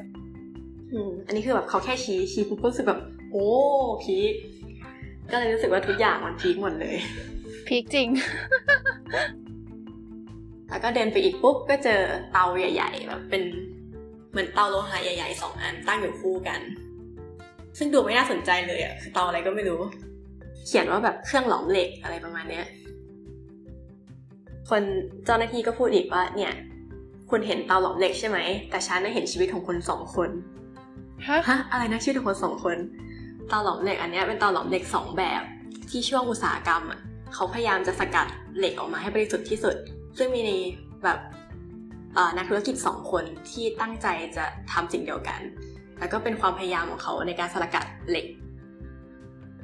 [0.91, 2.99] อืมอันนี้คือแบบเขาแค่ชี้ชี้ปุ๊บก็รู้สึกแบบ
[3.31, 3.47] โอ้
[4.03, 4.33] พีค
[5.31, 6.95] ก็เลยรู้สึกว่าทุกอย่างมันพีคหมดเลย
[7.67, 8.07] พีคจริง
[10.69, 13.43] แล้วก็เดินไปอีกปุ๊บก็เจอเตาใหญ่ ๆ แบบเป็น
[14.31, 16.59] เหมือนเตาโลหะใหญ่ๆสองอันตั้งอยู่คู่กัน
[17.77, 19.79] ซึ่งดูไม่น่าสนใจเลยอะคือเตาอะไรก็ไม่รู้
[20.67, 22.65] เขียนว่าแบบเครื่องหลอมเหล็กอะไรประมาณเนี้ย
[24.69, 24.81] คน
[25.25, 26.53] เจ้าหน้าที่ก็พูดอีกว่าเนี่ย
[27.29, 28.37] คุณเห็นเตาหลอมเหล็กใช่ไหม
[28.69, 30.29] แต่ฉันน่ะเห็นชีวิตของคุณสองคน
[31.27, 32.77] ฮะฮะอะไรนะชีวิตของคนสองคน
[33.49, 35.41] เตาหลอมเหล็กอันเนี้ยเป็นเตาหลอมเหล็กสองแบบ
[35.89, 36.99] ที่ช่วงอุตสาหกรรมอะ
[37.33, 39.75] เขาพยายามจะสกัดเหล็กออกมาให้บริสุทธิ์ที่สุด
[40.17, 40.41] ซึ่งมี
[41.03, 41.19] แบบ
[42.37, 44.07] นักธุรกิจสองคนที่ตั้งใจ
[44.37, 45.39] จะทำสิ่งเดียวกัน
[45.99, 48.25] แล้วก็เป็นความพยายามของเขาในการสกัดเหล็ก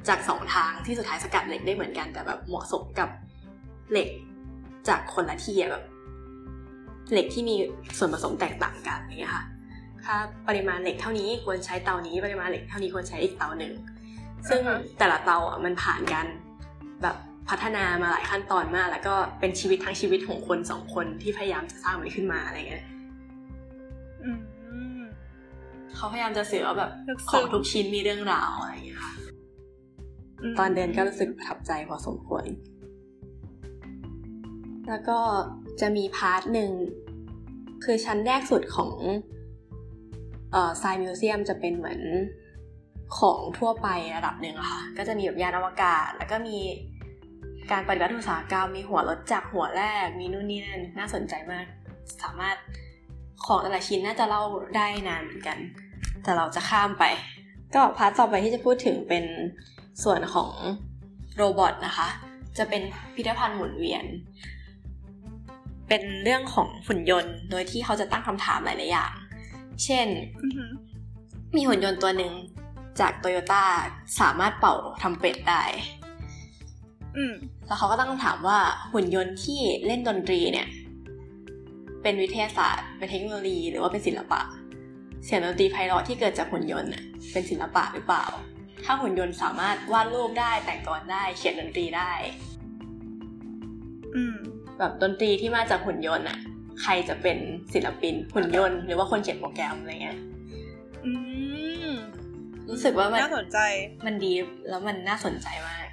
[0.08, 3.08] จากสองทางที่สุดท้ายสกัดเหล็กได้เหมือนกันแต่แบบเหมาะสมกับ
[3.90, 4.08] เหล็ก
[4.88, 5.84] จากคนละที่แบบ
[7.12, 7.54] เหล็กที่มี
[7.98, 9.44] ส่วนผสมแตกต่างกันอย่างเงี้ยค่ะ
[10.04, 10.16] ถ้า
[10.48, 13.72] ปริมาณเหล็กเท่านี้ควรใช้เตานี้ ปริมาณเหล็กเท่านี้ควรใช้อีกเตาหนึ่ง
[14.48, 14.60] ซึ่ง
[14.98, 16.26] แต่ละเตาอะมันผ่านการ
[17.02, 17.16] แบบ
[17.48, 22.84] พัฒนามาหลายขั้นตอนมาก แล้วก็เป็นชีวิตทั้งชีวิตของคนสองคนที่พยายามจะสร้างมันขึ้นมาอะไรเงี้ย
[25.96, 26.90] เขาพยายามจะสื่อว่าแบบ
[27.30, 29.12] ของทุกชิ้นมีเรื่องราวอะไรอย่างเงี้ยค่ะ
[30.58, 32.44] ตอนเดินก็รู้สึกประทับใจพอสมควร
[34.88, 35.18] แล้วก็
[35.80, 36.70] จะมี part หนึ่ง
[37.84, 38.92] คือชั้นแรกสุดของ
[40.52, 42.00] เอ่อ Science Museum จะเป็นเหมือน
[43.18, 46.58] ของทั่วไประดับหนึ่งค่ะ ก็จะมีแบบยานอวกาศ แล้วก็มี
[47.70, 51.66] การปฏิวัติอุตสาหกรรม มีหัวรถจักรหัวแรก มีนู่นนี่นั่น น่าสนใจมาก
[52.22, 52.56] สามารถ
[53.44, 54.42] ของแต่ละชิ้นน่าจะเล่า
[54.76, 55.58] ได้นานเหมือนกัน
[56.22, 57.04] แต่เราจะข้ามไป
[57.74, 59.24] ก็ part ต่อไปที่จะพูดถึงเป็น
[60.02, 60.50] ส่วนของ
[61.36, 62.08] robot นะคะ
[62.58, 64.04] จะเป็นพิพิธภัณฑ์หมุนเวียน
[65.88, 69.12] เป็นเรื่องของหุ่นยนต์ โดยที่เขาจะตั้งคำถามหลายๆอย่าง
[69.84, 70.06] เช่น
[71.56, 72.32] มีหุ่นยนต์ตัวหนึ่ง
[73.00, 73.64] จากโตโยต้า
[74.20, 75.62] สามารถเป่าทำเป็ดได้
[77.66, 78.58] แล้วเขาก็ตั้งคำถามว่า
[78.92, 80.68] หุ่นยนต์ที่เล่นดนตรีเนี่ย
[82.02, 84.40] เป็นวิทยาศาสตร์ เป็นเทคโนโลยีหรือว่าเป็นศิลปะ
[85.24, 86.90] เสียงดนตรีไพเราะที่เกิดจากหุ่นยนต์
[87.32, 88.24] เป็นศิลปะหรือเปล่า
[88.84, 92.12] ถ้าหุ่นยนต์สามารถวาดรูปได้แต่งกลอนได้เขียนดนตรีได้
[94.14, 94.36] อืม
[94.78, 96.38] แบบดนตรีที่มาจากหุ่นยนต์อะ
[96.82, 97.38] ใครจะเป็น
[97.72, 100.18] ศิลปินหุ่นยนต์หรือว่าคนเขียนโปรแกรมอะไรเงี้ย
[101.04, 101.10] อื
[101.88, 101.90] ม
[102.68, 103.58] รู้สึกว่ามันน่าสนใจ
[104.06, 104.32] มันดี
[104.68, 105.86] แล้วมันน่าสนใจมาก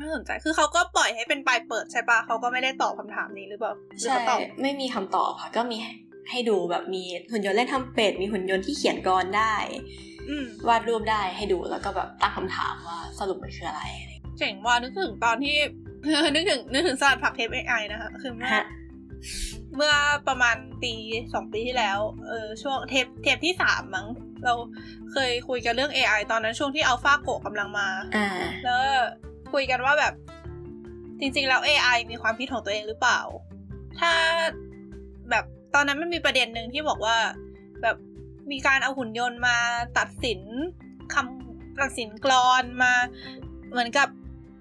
[0.00, 4.16] น่าสนใจคือเขาก็ปล่อยให้เป็นปลายเปิดใช่ปะเขาก็ไม่ได้ตอบคำถามนี้หรือเปล่าใช่
[4.62, 5.76] ไม่มีคำตอบค่ะก็มี
[6.30, 9.54] ให้ดูแบบมีหุ่นยนต์เล่นทำเป็ดมีหุ่นยนต์ที่เขียนกรได้
[10.68, 13.82] วาดรูปได้ให้ดูแล้วก็แบบตั้งคำถามว่าสรุปมันคืออะไร
[14.38, 15.56] เจ๋งว่านึกถึงตอนที่
[16.34, 18.54] นึกถึงนึกถึงสลัดผักเทปไอนะคะคือเมื่อ
[19.76, 19.94] เมื่อ
[20.28, 20.94] ประมาณปี
[21.34, 21.98] สองปีที่แล้ว
[22.28, 24.06] เออช่วงเทปเทปที่สามมั้ง
[24.44, 24.54] เรา
[25.12, 27.88] เคยคุยกันเรื่อง AI ตอนนั้นช่วงที่อัลฟาโกกำลังมา
[28.64, 28.78] แล้ว
[29.52, 30.14] คุยกันว่าแบบ
[31.20, 33.20] จริง ๆ แล้ว AI มีความคิดของตัวเองหรือเปล่า
[33.98, 34.12] ถ้า
[35.30, 35.44] แบบ
[35.74, 37.16] ตอนนั้นมันมีประเด็นหนึ่งที่บอกว่า
[37.82, 37.96] แบบ
[38.52, 39.56] มีการเอาหุ่นยนต์มา
[39.98, 40.40] ตัดสิน
[41.14, 42.92] คำตัดสินกรอนมา
[43.70, 44.08] เหมือนกับ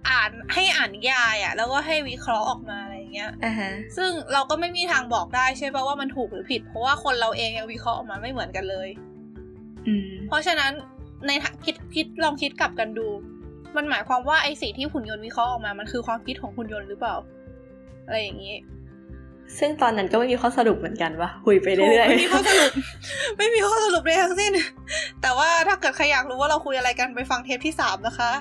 [0.10, 3.74] อ่านให้อ่านนิยายอะ่ะ แล้วก็ให้วิเคราะห์ออกมาอะไรเงี้ย uh-huh.
[3.98, 8.90] ซึ่งเราก็ไม่มีทางบอกได้ใช่ป่ะว่ามันถูกหรือผิด เพราะว่าคนเราเองยังวิเคราะห์ออกมาไม่เหมือนกันเลย
[10.28, 10.72] เพราะฉะนั้น
[11.26, 11.32] ใน
[11.66, 13.08] คิดคิดลองคิดกลับกันดู
[13.76, 17.16] มันหมายความว่าไอ้สิ่งที่หุ่นยนต์วิเคราะห์ออกมา มันคือความคิดของหุ่นยนต์หรือเปล่า
[18.06, 18.56] อะไรอย่างนี้
[19.60, 22.72] ซึ่งตอนนั้นก็ไม่มีข้อสรุปเหมือนกันวะคุยไปเรื่อยๆไม่มีข้อสรุป
[23.38, 24.52] ไม่มีข้อสรุปเลยทั้งสิ้น
[25.22, 28.32] แต่ว่าถ้าเกิดใครอยากรู้ว่าเราคุยอะไรกันไปฟังเทปที่สามนะคะ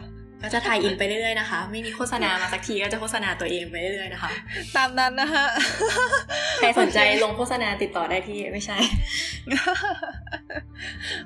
[0.43, 4.31] ก็จะถ่ายอินไปเรื่อยๆนะคะ ไม่มีโฆษณามาสักทีก็จะโฆษณาตัวเองไปเรื่อยๆนะคะ
[4.77, 5.45] ตามนั้นนะคะ
[6.59, 8.79] ใครสนใจลงโฆษณาติดต่อได้ที่ไม่ใช่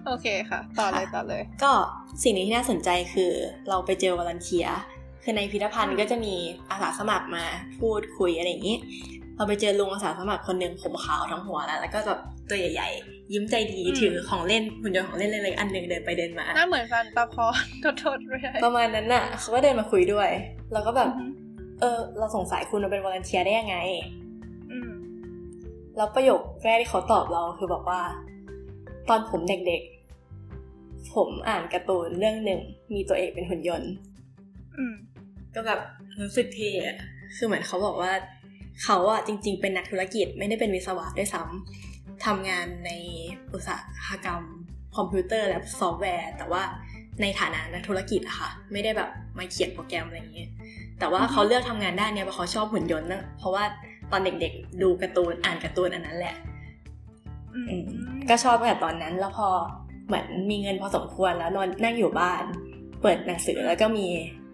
[0.07, 1.73] โอเคค่ะ ต่อเลยต่อเลย ก็
[2.23, 3.33] สิ่งนี้ที่น่าสนใจคือ
[3.69, 4.67] เราไปเจอวอลันเทีย
[5.23, 6.35] คือในพิพิธภัณฑ์ก็จะมี
[6.71, 7.45] อาสาสมัครมา
[7.81, 8.77] พูดคุยอะไรอย่างนี้
[9.37, 17.47] เราไปเจอลุงอาสาสมัครคนหนึ่งผมขาวทั้งหัวแล้วแล้วก็แบบตัวใหญ่ๆ ยิ้มใจดีถือของเล่นหุ่นยนต์ของเล่นเล็กๆอันหนึ่งเดินไปเดินมาหน้าเหมือนฟันตาพอ
[17.99, 20.31] โทษๆเลยประมาณนั้นน่ะเขาก็เดินมาคุยด้วย
[20.73, 21.09] แล้วก็แบบ
[21.81, 23.77] เออ เราสงสัยคุณมาเป็นวอลเนเทียได้ยังไง
[25.97, 28.01] แล้วประโยคแรกที่เขาตอบเราคือบอกว่า
[29.09, 32.61] ตอนผมเด็กๆ ผมอ่านการ์ตูนเรื่องหนึ่ง
[32.95, 33.93] มีตัวเอกเป็นหุ่นยนต์
[35.55, 35.81] ก็แบบ
[36.21, 36.71] รู้สึกเท่
[37.37, 38.13] คือเหมือนเขาบอกว่า
[38.83, 42.91] เขาอะจริง ๆ เป็นนักธุรกิจไม่ได้เป็นวิศวะด้วยซ้ำทำงานใน
[43.53, 43.77] อุตสา
[44.09, 44.43] หกรรม
[44.97, 46.63] คอมพิวเตอร์และซอฟต์แวร์ แต่ว่า
[47.23, 50.51] ในฐานะนักธุรกิจอะค่ะ ไม่ได้แบบมาเขียนโปรแกรมอะไรอย่างเงี้ย
[50.99, 53.65] แต่ว่าเขาเลือกทำงานด้านเนี้ยเพราะเขาชอบหุ่นยนต์นะเพราะว่า
[54.13, 56.37] ตอนเด็กๆ ดูการ์ตูนอ่านการ์ตูนอันนั้นแหละ
[58.31, 59.49] ก็ชอบตั้งแต่ตอนนั้นแล้วพอ
[60.07, 62.43] เหมือนมีเงินพอสมควรแล้วนอนนั่งอยู่บ้าน
[63.03, 64.07] เปิดหนังสือแล้วก็มี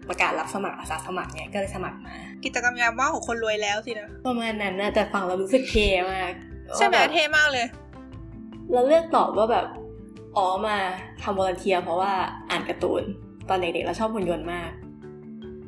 [0.07, 2.15] ประกาศรับสมัครอาสาสมัครเนี่ยก็เลยสมัครมา
[2.45, 6.31] กิจกรรมยามว่างของคนรวยแล้วสินะประมาณนั้นนะแต่ฟังเรารู้สึกเท่มาก
[6.75, 7.65] ใช่ไหมเท่มากเลย
[8.71, 9.65] เราเลือกตอบว่าแบบ
[10.37, 10.77] อ๋อมา
[11.21, 12.13] ทำวอลเทียเพราะว่า
[12.49, 13.03] อ่านการ์ตูน
[13.49, 14.71] ตอนเด็กๆเราชอบหุ่นยนต์มาก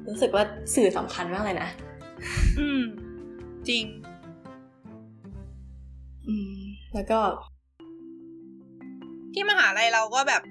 [0.07, 0.43] รู้สึกว่า
[0.75, 1.69] สื่อสำคัญมากเลยนะ
[2.59, 2.81] อืม
[3.69, 3.83] จริง
[6.27, 6.57] อืม
[6.93, 7.19] แล้วก็
[9.33, 10.41] ที่มหาลัยเราก็แบบ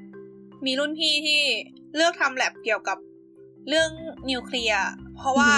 [0.66, 1.40] มีรุ่นพี่ที่
[1.96, 2.98] เลือกทำแลบเกี่ยวกับ
[3.68, 3.90] เรื่อง
[4.30, 4.82] นิวเคลียร์
[5.16, 5.50] เพราะว่า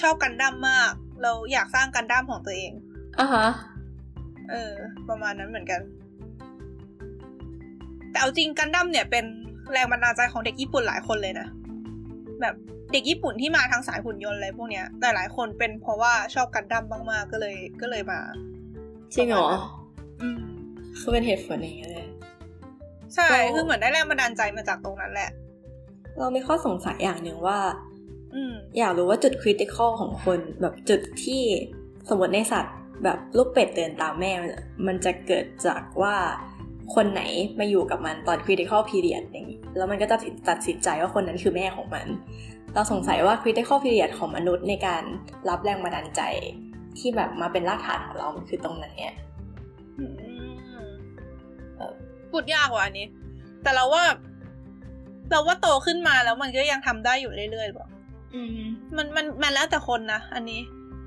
[0.00, 0.92] ชอบกันดั้มมาก
[1.22, 2.72] เราอยากสร้างกันดั้มของตัวเอง
[3.18, 3.48] อะฮะ
[4.50, 4.74] เออ
[5.08, 5.80] ประมาณนั้นเหมือนกัน
[8.10, 9.24] แต่เอาจริงกันดั้มเนี่ยเป็น
[9.72, 11.48] แรงบันดาลใจของเด็กญี่ปุ่นหลายคนเลยนะ
[12.40, 12.54] แบบ
[12.92, 18.20] เด็กญี่ปุ่นที่มาทางสายหุ่นยนต์อะไรพวกเนี้ยแต่หลายคนเป็นเพราะว่าชอบกันดั้มมากๆก็เลยก็เลยมา
[19.14, 19.48] จริงเหรอ
[20.22, 20.42] อืม
[20.98, 22.06] คือเป็นเหตุผลอย่างเงี้ยเลย
[23.14, 25.30] ใช่ คือเหมือนได้แรงบันดาลใจมาจากตรงนั้นแหละ
[26.18, 27.58] เราไม่ข้อสงสัยอย่างหนึ่งว่า
[28.78, 31.42] อยากรู้ว่าจุดคริติคอลของคนแบบจุดที่
[32.08, 34.32] สมมติในสัตว์แบบลูกเป็ดเดินตามแม่
[34.86, 36.16] มันจะเกิดจากว่า
[36.94, 37.22] คนไหน
[37.58, 40.16] มาอยู่กับมันตอนคริติคอลพีเรียดอย่างนี้แล้วมันก็จะ
[40.48, 42.06] ตัดสินใจว่าคนนั้นคือแม่ของมัน
[42.74, 45.02] เราสงสัยว่าคริติคอลพีเรียดของมนุษย์ในการ
[45.48, 46.22] รับแรงบันดาลใจ
[46.98, 49.14] ที่แบบมาเป็นรากฐานของเรา มันคือตรงไหนเนี่ย
[52.30, 53.06] พูดยากว่ะอันนี้
[53.62, 54.04] แต่เราว่า
[55.30, 57.88] เราว่าโตขึ้นมาแล้วมันก็ยังทำได้อยู่เรื่อยๆแบบ
[58.96, 60.60] มันมันมันแล้วแต่คนนะอันนี้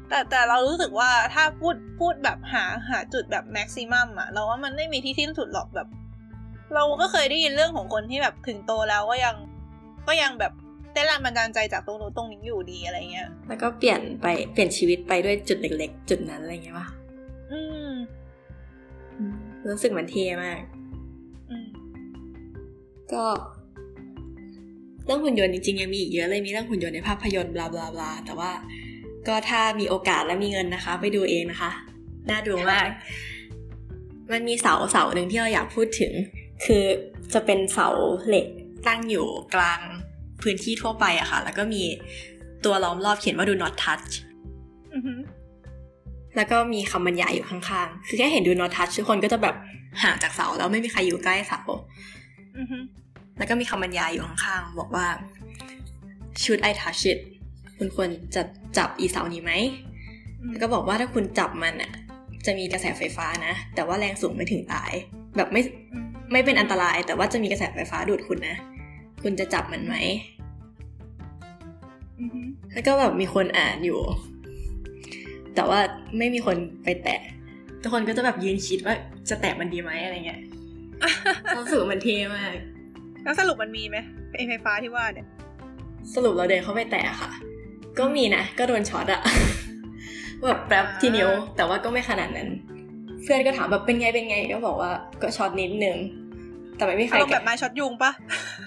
[0.09, 5.87] แต่แต่เรารู้สึกว่าถ้าพูดพูดแบบหาหาจุดแบบแม็กซิมัมอะเราว่ามันไม่มีที่สิ้นสุดหรอกแบบ
[6.73, 9.35] เราก็เคยได้ยินเรื่องของคนที่แบบถึงโตแล้วก็ยัง
[10.07, 10.53] ก็ยังแบบ
[10.93, 16.87] ได้แรงบันดาลใจจากตรงนู้นตรงนี้อยู่ดีอะไรเงี้ย แล้วก็เปลี่ยนไปเปลี่ยนชีวิตไปด้วยจุดเล็ก ๆ จุดนั้นอะไรเงี้ยป่ะ
[17.51, 17.91] อืม
[19.67, 20.61] รู้สึกมันเท่มาก
[23.13, 23.23] ก็
[25.05, 28.51] เรื่องหุ่นยนต์จริงๆยังมีอีกเยอะเลยมีเรื่องหุ่นยนต์ในภาพยนตร์บลาบลาบลาแต่ว่า
[29.27, 31.71] ก็ถ้ามีโอกาสและมีเงินนะคะ ไปดูเองนะคะ
[32.29, 32.87] น่าดูมาก
[34.31, 36.13] มันมีเสาเสาหนึ่งที่เราอยากพูดถึง
[36.65, 36.83] คือ
[37.33, 37.89] จะเป็นเสา
[38.27, 38.47] เหล็ก
[38.87, 39.79] ตั้งอยู่กลาง
[40.41, 41.83] พื้นที่ทั่วไปอะค่ะ แล้วก็มี
[42.65, 44.11] ตัวล้อมรอบเขียนว่า do not touch
[46.35, 49.55] แล้วก็มีคำบรรยายอยู่ข้างๆ คือแค่เห็น do not touch ทุกคนก็จะแบบ
[50.03, 51.61] ห่างจากเสาแล้วไม่มีใครอยู่ใกล้เสา
[53.37, 55.07] แล้วก็มีคำบรรยายอยู่ข้างๆบอกว่า
[56.41, 57.19] should I touch it
[57.77, 58.41] คุณควรจะ
[58.77, 59.51] จับอีเสานี้ไหม
[60.49, 61.91] แล้วก็บอกว่าถ้าคุณจับมันอะ
[62.45, 64.91] จะมีกระแสไฟฟ้านะ แต่ว่าแรงสูงไม่ถึงตาย
[65.35, 65.61] แบบไม่
[66.31, 68.57] ไม่เป็นอันตราย แต่ว่าจะมีกระแสไฟฟ้าดูดคุณนะ
[69.23, 69.95] คุณจะจับมันไหม
[72.73, 73.99] แล้วก็แบบมีคนอ่านอยู่
[75.55, 75.79] แต่ว่า
[76.17, 77.21] ไม่มีคนไปแตะ
[77.81, 78.95] ทุกคนก็จะแบบยืนคิดว่า
[79.29, 80.41] จะแตะมันดีไหมอะไรเงี้ย
[81.57, 82.53] รู้สึกมันเท่มาก
[83.25, 83.97] แล้วสรุปมันมีไหม
[84.49, 85.27] ไฟฟ้าที่ว่าเนี่ย
[86.13, 87.31] สรุปเราเดินเข้าไปแตะค่ะ
[87.99, 89.21] ก็มีนะ ก็โดนช็อตอะ
[90.45, 92.49] แบบแป๊บที่นิ้วแต่ว่าก็ไม่ขนาดนั้น
[93.23, 95.97] เพื่อนก็ถามแบบเป็นไงเป็นไงก็บอกว่าก็ช็อตนิดนึง
[96.77, 98.11] แต่ไม่มีใครแบบไม้ช็อตยุงปะ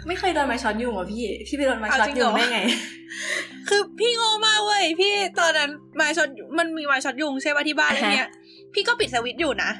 [0.07, 2.61] ไม่เคยโดนไม้ช็อตยุงอะพี่พี่ไปโดนไม้ช็อตยุงได้ไง
[3.69, 6.29] คือพี่โง่มากเว้ยพี่ตอนนั้นไม้ช็อต
[6.59, 8.31] มันมีไม้ช็อตยุงใช่ป่ะที่บ้านอะไรเงี้ย
[8.75, 9.71] พี่ก็ปิดสวิตช์อยู่นะ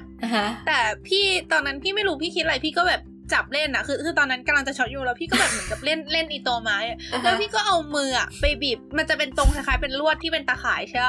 [0.67, 3.01] แต่พี่ตอนนั้นพี่ไม่รู้พี่คิดอะไรพี่ก็แบบ
[3.33, 6.79] จับเล่นอะคือคือตอนนั้นกำลังจะช็อตอยู่แล้วพี่ก็แบบเหมือนกับเล่นเล่นอีตัวไม้
[7.23, 11.09] แล้วพี่ก็เอามืออะไปบีบมันจะเป็นตรงคล้ายๆเป็นลวดที่เป็นตาข่ายใช่ไหม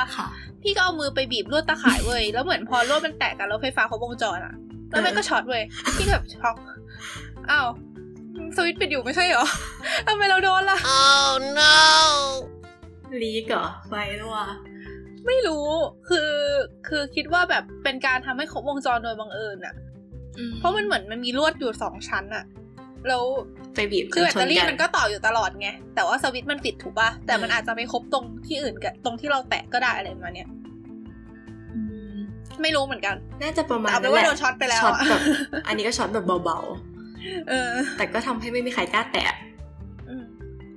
[0.63, 4.53] พี่ก็เอามือไปบีบลวดตาข่ายเว้ยแล้วเหมือนพอลวดมันแตะกันแล้วไฟฟ้าครบวงจรอะ
[4.89, 5.63] แล้วมันก็ช็อตเว้ย
[5.97, 6.55] พี่แบบช็อก
[7.49, 7.67] อ้าว
[8.55, 9.45] สวิตช์ปิดอยู่ไม่ใช่เหรอ
[10.07, 11.75] ทำไมเราโดนล่ะ oh no
[13.21, 14.37] ลีกเหรอไฟรั่ว
[15.27, 15.67] ไม่รู้
[16.09, 16.31] คือ
[16.87, 19.75] คือคิดว่าแบบเป็นการทำให้ครบวงจรโดยบังเอิญอะ
[20.59, 22.45] เพราะมันเหมือนมันมีลวดอยู่สองชั้นอะ
[23.07, 23.23] แล้ว
[23.75, 30.49] ไปบีบคือแบตเตอรี่มันก็ต่ออยู่ตลอดไง แต่ว่าสวิตช์มันปิดถูกป่ะ แต่มันอาจจะไม่ครบตรงที่อื่นกับตรงที่เราแตะก็ได้อะไรมาเนี้ย
[32.61, 35.21] ไม่รู้เหมือนกัน น่าจะประมาณเอาเป็นว่าโดนช็อตไปแล้วช็อตแบบ
[35.67, 39.25] อันนี้ก็ช็อตแบบเบาๆเออ แต่ก็ทำให้ไม่มีใครกล้าแตะ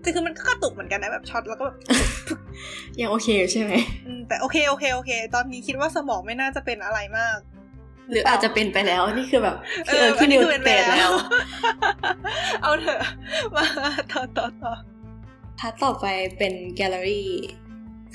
[0.02, 1.78] แต่คือมันก็กระตุกเหมือนกันนะแบบช็อตแล้วก็แบบ
[3.00, 3.72] ยังโอเคใช่ไหม
[4.28, 7.36] แต่โอเคโอเคโอเค ตอนนี้คิดว่าสมองไม่น่าจะเป็นอะไรมาก
[8.11, 11.11] หรืออาจจะเป็นไปแล้วนี่คือแบบเออพี่นิวเป็นแล้ว
[12.62, 13.00] เอาเถอะ
[13.55, 13.64] มา
[14.12, 14.72] ต่อต่อต่อ
[15.58, 16.07] part ต่อไป
[16.38, 17.30] เป็นแกลเลอรี่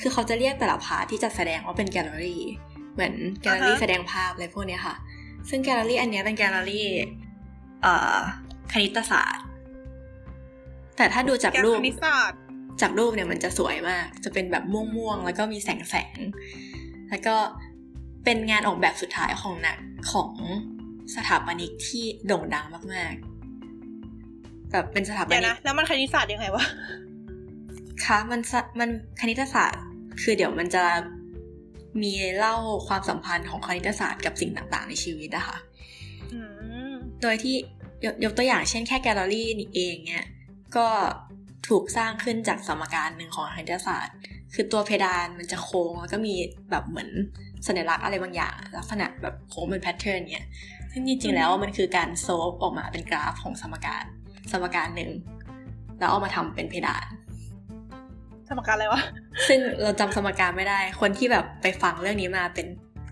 [0.02, 2.42] คือเขาจะเรียกแต่ละ part ที่จัดแสดงว่าเป็นแกลเลอรี่
[2.94, 4.96] เหมือนแกลเลอรี่แสดงภาพอะไรพวกนี้ค่ะ
[5.50, 6.88] ซึ่งแกลเลอรี่อันนี้เป็นแกลเลอรี่
[8.72, 9.46] คณิตศาสตร์
[10.98, 11.80] แต่ถ้าดูจากรูป
[12.82, 14.64] จากรูปเนี่ยมันจะสวยมาก จะเป็นแบบ
[14.96, 16.18] ม่วงๆแล้วก็มีแสงแสง
[17.10, 17.36] แล้วก็
[18.30, 19.78] เป็นงานออกแบบสุดท้ายของนัก
[20.12, 20.32] ของ
[21.16, 26.66] สถาปนิกที่โด่งดังมากๆแบบเป็นสถาปนิกนะแล้วมันคณิตศาสตร์ยังไงวะ
[28.06, 28.42] คะมัน
[28.80, 28.90] มัน
[29.22, 29.82] คณิตศาสตร์
[30.22, 30.84] คือเดี๋ยวมันจะ
[32.02, 32.56] มีเล่า
[32.88, 35.58] ความสัมพันธ์ของคณิตศาสตร์กับสิ่งต่างๆ ในชีวิตนะคะ
[37.22, 37.56] โดยที่
[38.24, 40.26] ยกตัวอย่างเช่นแค่แกลเลอรี่นี่เองเนี่ย
[40.78, 40.88] ก็
[41.68, 44.16] ถูกสร้างขึ้นจากสมการหนึ่งของคณิตศาสตร์
[44.54, 46.34] คือตัวเพดานมันจะโค้งแล้วก็มี
[46.70, 47.10] แบบเหมือน
[47.68, 50.48] สัญลักษณ์อะไรบางอย่าง ลักษณะแบบโค้งเป็น pattern เนี่ย
[50.92, 54.04] ซึ่งจริงๆแล้วมันคือการ solve ออกมาเป็นกราฟของสมการ
[54.52, 55.12] สมการหนึ่ง
[56.00, 57.06] แล้วเอามาทำเป็นเพดาน
[58.50, 59.02] สมการอะไรวะ
[59.48, 62.68] ซึ่งเราจำสมการไม่ได้ คนที่แบบไปฟังเรื่องนี้มาเป็น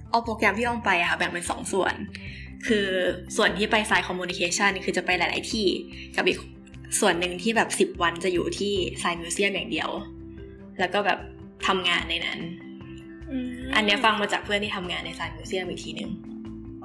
[0.10, 1.96] เอาโปรแกรมที่ต้องไปอะค่ะแบ่งเป็นสองส่วน
[2.68, 2.88] คือ
[3.38, 5.68] ส่วนที่ไปสาย communication คือจะไปหลาย ๆ ที่
[6.16, 6.40] กับอีก
[7.00, 9.90] ส่วนหนึ่งที่แบบสิบวันจะอยู่ที่ Science Museum อย่างเดียว
[10.80, 11.20] แล้วก็แบบ
[11.68, 12.40] ทำงานในนั้น
[13.76, 16.10] อันนี้ฟังมาจากเพื่อนที่ทำงานใน Science Museum อีกทีหนึ่ง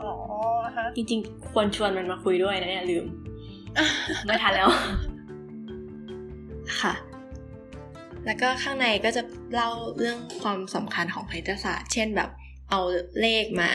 [0.00, 0.10] อ๋อ
[0.76, 3.04] ฮะจริงๆ ควรชวนมันมาคุยด้วยนะเนี่ยลืม
[4.26, 4.68] ไม่ทันแล้ว
[6.80, 6.94] ค่ะ
[8.26, 9.22] แล้วก็ข้างในก็จะ
[9.54, 12.30] เล่าเรื่องความสำคัญของคณิตศาสตร์ เช่นแบบ
[12.70, 12.80] เอา
[13.20, 13.70] เลขมา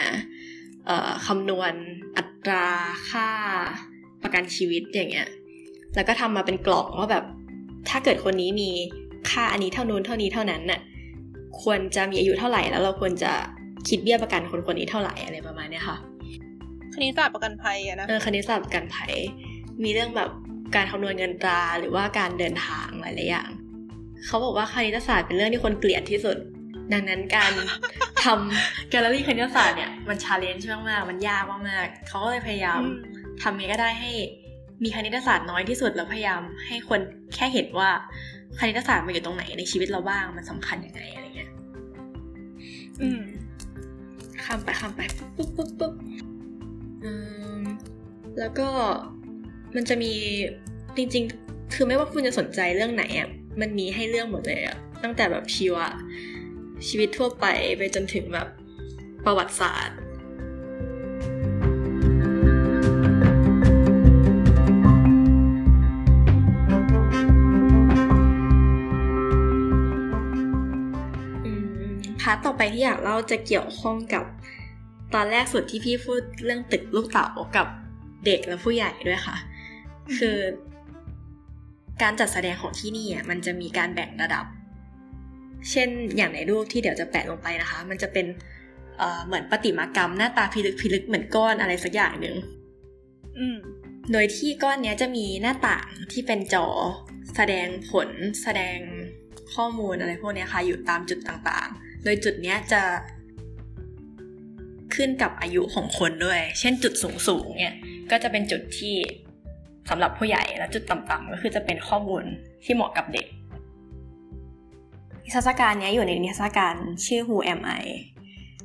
[1.25, 1.73] คำนวณ
[2.17, 2.67] อัตรา
[3.09, 3.29] ค่า
[4.23, 5.27] ประกันชีวิตอย่างเงี้ย
[5.95, 7.23] แล้วก็ทำมาเป็นกล่องว่าแบบ
[7.89, 8.69] ถ้าเกิดคนนี้มี
[9.29, 10.79] ค่าอันนี้เท่านู้นเท่านี้เท่านั้นน่ะ
[11.63, 13.31] ควรจะมีอายุเท่าไหร่ แล้วเราควรจะ
[13.89, 15.97] คิดเบี้ยประกันคนคนนี้เท่าไหร่อะไรประมาณนี้ค่ะ
[16.93, 19.13] คณิตศาสตร์ประกันภัยอะนะเออคณิตศาสตร์ประกันภัย
[19.83, 20.29] มีเรื่องแบบ
[20.75, 23.49] การคำนวณเงินตราหรือว่าการเดินทางหลายๆอย่าง
[24.25, 26.37] เขาบอกว่าคณิตศาสตร์เป็นเรื่องที่คนเกลียดที่สุด
[26.93, 27.51] ดังนั้นการ
[28.23, 32.81] ทำแกลเลอรี่คณิตศาสตร์เนี่ยมัน challenge มากๆมันยากมากๆเขาก็เลยพยายาม
[33.43, 34.11] ทำยังไงก็ได้ให้
[34.83, 36.99] มีคณิตศาสตร์น้อยที่สุดแล้วพยายามให้คน
[37.35, 37.89] แค่เห็นว่า
[38.59, 41.24] คณิตศาสตร์มันอยู่ตรงไหนในชีวิตเราบ้างมันสำคัญยังไงอะไรเงี้ย
[43.01, 43.21] อืม
[44.43, 45.01] ข้ามไปข้ามไป
[45.37, 45.93] ปุ๊บปุ๊บปุ๊บ
[48.39, 48.67] แล้วก็
[49.75, 50.11] มันจะมี
[50.97, 53.29] จริง ๆ คือไม่ว่าคุณจะสนใจเรื่องไหนอะ
[53.61, 55.87] มันมีให้เรื่องหมดเลยอะตั้งแต่แบบชีวะ
[56.87, 57.45] ชีวิตทั่วไป
[57.77, 58.47] ไปจนถึงแบบ
[59.25, 74.23] ประวัติศาสตร์าร์ทต่อไปที่อยากเล่าจะเกี่ยวข้องกับ
[75.13, 77.67] ตอนแรกสุดที่พี่พูดเรื่องตึกลูกเต๋ากับ
[78.25, 79.35] เด็กและผู้ใหญ่ด้วยค่ะ
[80.17, 80.37] คือ
[82.01, 84.45] การจัดแสดงของที่นี่อะมันจะมีการแบ่งระดับ
[85.71, 88.25] เช่นอย่างในรูปที่เดี๋ยวจะแปะลงไปนะคะ มันจะเป็น
[89.25, 92.35] เหมือนประติมากรรมหน้าตาพิลึกพิลึกเหมือนก้อนอะไรสักอย่างหนึ่ง
[94.11, 96.67] โดยที่ก้อนนี้จะมีหน้าต่างที่เป็นจอ
[97.35, 98.09] แสดงผล
[98.43, 98.77] แสดง
[99.53, 102.81] ข้อมูลอะไรพวกนี้ค่ะ อยู่ตามจุดต่างๆ โดยจุดนี้จะ
[104.95, 106.93] ขึ้นกับอายุของคนด้วย เช่นจุด
[107.27, 107.75] สูงๆเนี่ย
[108.11, 108.95] ก็จะเป็นจุดที่
[109.89, 112.23] สำหรับผู้ใหญ่ และจุดต่ำๆก็คือจะเป็นข้อมูล
[112.63, 113.27] ที่เหมาะกับเด็ก
[115.23, 116.75] นิทรรศการนี้อยู่ในนิทรรศการ
[117.05, 117.83] ชื่อ Who Am I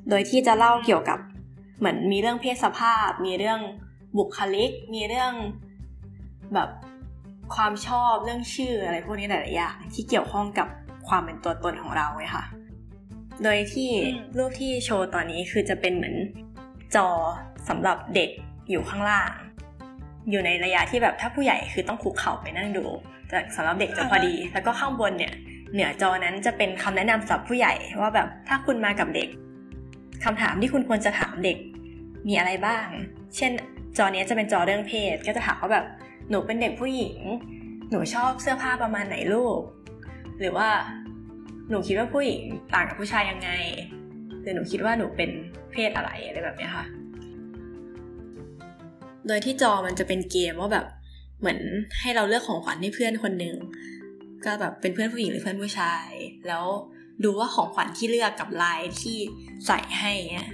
[0.09, 1.18] โดยที่จะเล่าเกี่ยวกับ
[1.78, 3.61] เหมือนมีเรื่องเพศสภาพ มีเรื่อง
[4.18, 5.32] บุคลิก มีเรื่อง
[6.55, 6.70] แบบ
[7.55, 10.68] ความชอบเรื่องชื่ออะไรพวกนี้หลายๆอย่างที่เกี่ยวข้องกับ
[11.09, 12.45] ความเป็นตัวตนของเราไว้ค่ะ
[13.43, 13.91] โดยที่
[14.38, 16.16] รูปที่โชว์ตอนนี้คือจะเป็นเหมือน
[16.95, 17.09] จอ
[17.68, 18.30] สำหรับเด็ก
[18.70, 19.30] อยู่ข้างล่าง
[20.30, 22.84] อยู่ในระยะที่แบบถ้าผู้ใหญ่คือต้องคุกเข่าไปนั่งดู
[23.28, 25.34] แต่สำหรับเด็กจะพอดี แล้วก็ข้างบนเนี่ย
[25.72, 29.28] เหนือจอนั้นจะเป็นคำแนะนำสำหรับผู้ใหญ่ว่าแบบถ้าคุณมากับเด็ก
[30.24, 31.59] คำถามที่คุณควรจะถามเด็ก
[32.28, 32.86] มีอะไรบ้าง
[33.36, 33.53] เช่น
[33.99, 35.84] จอนี้จะเป็นจอเรื่องเพศ ก็จะถามว่าแบบ
[36.30, 37.18] หนูเป็นเด็กผู้หญิง
[37.91, 39.61] หนูชอบเสื้อผ้าประมาณไหนลูก
[40.41, 40.68] หรือว่า
[41.70, 42.42] หนูคิดว่าผู้หญิง
[42.74, 43.50] ต่างกับผู้ชายยังไง
[44.42, 45.30] หรือหนูคิดว่าหนูเป็น
[45.72, 46.86] เพศอะไรอะไรแบบนี้ค่ะ
[49.26, 50.86] โดยที่จอมันจะเป็นเกมว่าแบบ
[51.40, 51.58] เหมือน
[52.00, 53.56] ให้เราเลือกของขวัญให้เพื่อนคนหนึ่ง
[54.44, 56.08] ก็แบบเป็นเพื่อนผู้หญิงหรือเพื่อนผู้ชาย
[56.48, 56.64] แล้ว
[57.24, 59.16] ดูว่าของขวัญที่เลือกกับลายที่
[59.66, 60.50] ใส่ให้เนี่ย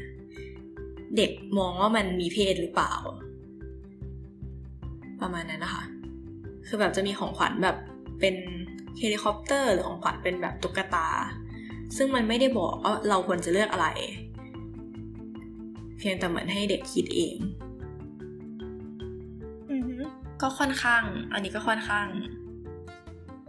[1.16, 2.94] เด็กมองว่ามันมีเพศหรือเปล่า
[5.20, 5.84] ประมาณนั้นนะคะ
[6.66, 7.76] คือแบบจะมีของขวัญแบบ
[8.20, 8.36] เป็น
[8.98, 11.08] เฮลิคอปเตอร์หรือของขวัญเป็นแบบตุ๊กตา
[11.96, 13.88] ซึ่งมันไม่ได้บอกว่าเราควรจะเลือกอะไร
[15.98, 17.36] เพียงแต่เหมือนให้เด็กคิดเอง
[20.42, 22.06] ก็ค่อนข้าง อันนี้ก็ค่อนข้าง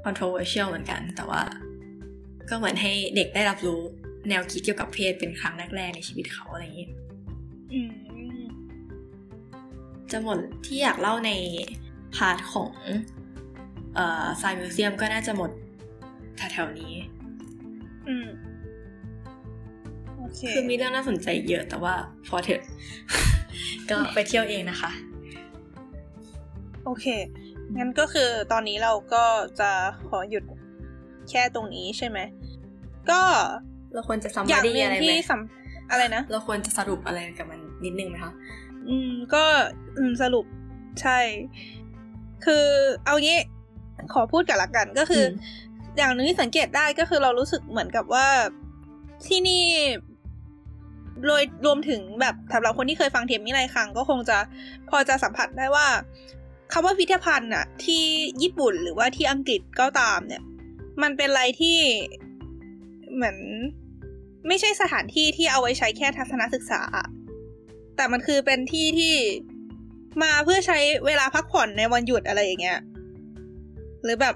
[0.05, 1.41] controversial เหมือนกัน แต่ว่า
[2.49, 3.81] ก็เหมือนให้เด็กได้รับรู้
[4.29, 6.89] แนวคิดเกี่ยวกับเพศเป็นครั้งแรกๆในชีวิตเขาอะไรอย่างนี้
[10.11, 11.31] จะหมดที่อยากเล่าใน
[12.15, 12.99] part ของเอ่อ
[14.37, 15.51] Science Museum ก็น่าจะหมด
[16.37, 16.93] แถวๆนี้
[18.07, 18.27] อืม
[20.17, 21.93] โอเคคือมีเรื่องน่าสนใจเยอะแต่ว่า
[22.27, 22.61] พอเถอะ
[23.89, 24.91] ก็ไปเที่ยวเองนะคะ
[26.85, 27.05] โอเค
[27.77, 29.23] งั้นก็คือตอนนี้เราก็
[29.59, 29.71] จะ
[30.07, 30.43] ขอหยุด
[31.29, 32.19] แค่ตรงนี้ใช่ไหม
[33.09, 33.21] ก็
[33.93, 35.13] เราควรจะซัมมารีอะไรไหม
[35.91, 38.33] อะไรนะ เราควรจะสรุปอะไรกับมันนิดนึงไหมคะ
[38.87, 39.43] อืม ก็
[39.97, 40.45] อืมสรุป
[41.01, 41.19] ใช่
[42.45, 42.65] คือ
[43.05, 43.37] เอางี้
[44.13, 45.23] ขอพูดกันละกันก็คือ
[45.97, 48.27] อย่างนึงที่สังเกตได้ก็คือเรารู้สึกเหมือนกับว่า
[49.27, 49.63] ที่นี่
[51.25, 54.37] โดยรวมถึงแบบสำหรับคนที่เคยฟังเทมมิไรครั้งก็คงจะ
[54.89, 55.87] พอจะสัมผัสได้ว่า
[56.71, 58.03] คำว่าพิพิธภัณฑ์อะที่
[58.41, 60.43] ญี่ปุ่นหรือว่าที่อังกฤษก็ตามเนี่ย
[61.01, 61.77] มันเป็นอะไรที่
[63.13, 63.37] เหมือน
[64.47, 66.81] ไม่ใช่สถานที่ที่เอาไว้ใช้แค่ทัศนศึกษา
[67.95, 69.13] แต่มันคือเป็นที่ที่
[70.23, 72.79] มาเพื่อใช้เวลาพักผ่อนในวันหยุดอะไรอย่างเงี้ย
[74.03, 74.35] หรือแบบ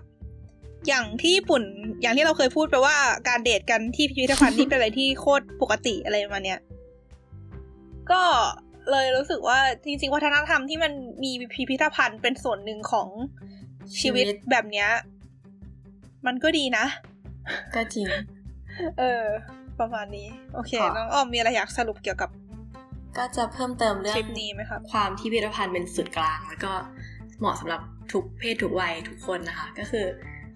[0.87, 1.63] อย่างที่ญี่ปุ่น
[2.01, 2.95] อย่างที่เราเคยพูดไปว่า
[3.27, 6.59] การเดทกันที่พิพิธภัณฑ์นี่เป็นอะไรที่โคตรปกติอะไรมาเนี้ย
[8.11, 8.21] ก็
[8.91, 10.91] เลยรู้สึกว่าจริงๆ วัฒนธรรมที่มัน
[11.23, 13.07] มีพิพิธภัณฑ์เป็นส่วนหนึ่งของ
[14.01, 14.89] ชีวิตแบบเนี้ย
[16.25, 16.85] มันก็ดีนะ
[17.75, 18.07] ก็จริง
[18.99, 19.23] เออ
[19.79, 22.29] ประมาณนี้ โอเค น้องอ้อมมีอะไรอยากสรุปเกี่ยวกับ
[23.17, 26.73] ก็จะเพิ่มเติมเรื่องนี้ไหมครับความที่พิพิธภัณฑ์เป็นสุดกลางแล้วก็
[27.41, 27.81] เหมาะสำหรับ
[28.13, 30.05] ทุกเพศทุกวัยทุกคนนะคะ ก็คือ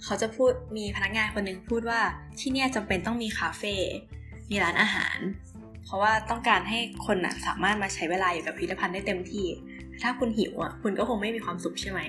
[0.03, 1.99] เขาจะพูดมีพนักงานคนหนึ่งพูดว่า
[2.39, 3.75] ที่เนี่ยจำเป็นต้องมีคาเฟ่
[4.49, 5.17] มีร้านอาหาร
[5.85, 9.47] เพราะว่าต้องการให้คนนะสามารถมาใช้เวลาอยู่กับพิพิธภัณฑ์ได้เต็มที่
[10.01, 12.01] ถ้าคุณหิวอะคุณก็คงไม่มีความสุขใช่ไหม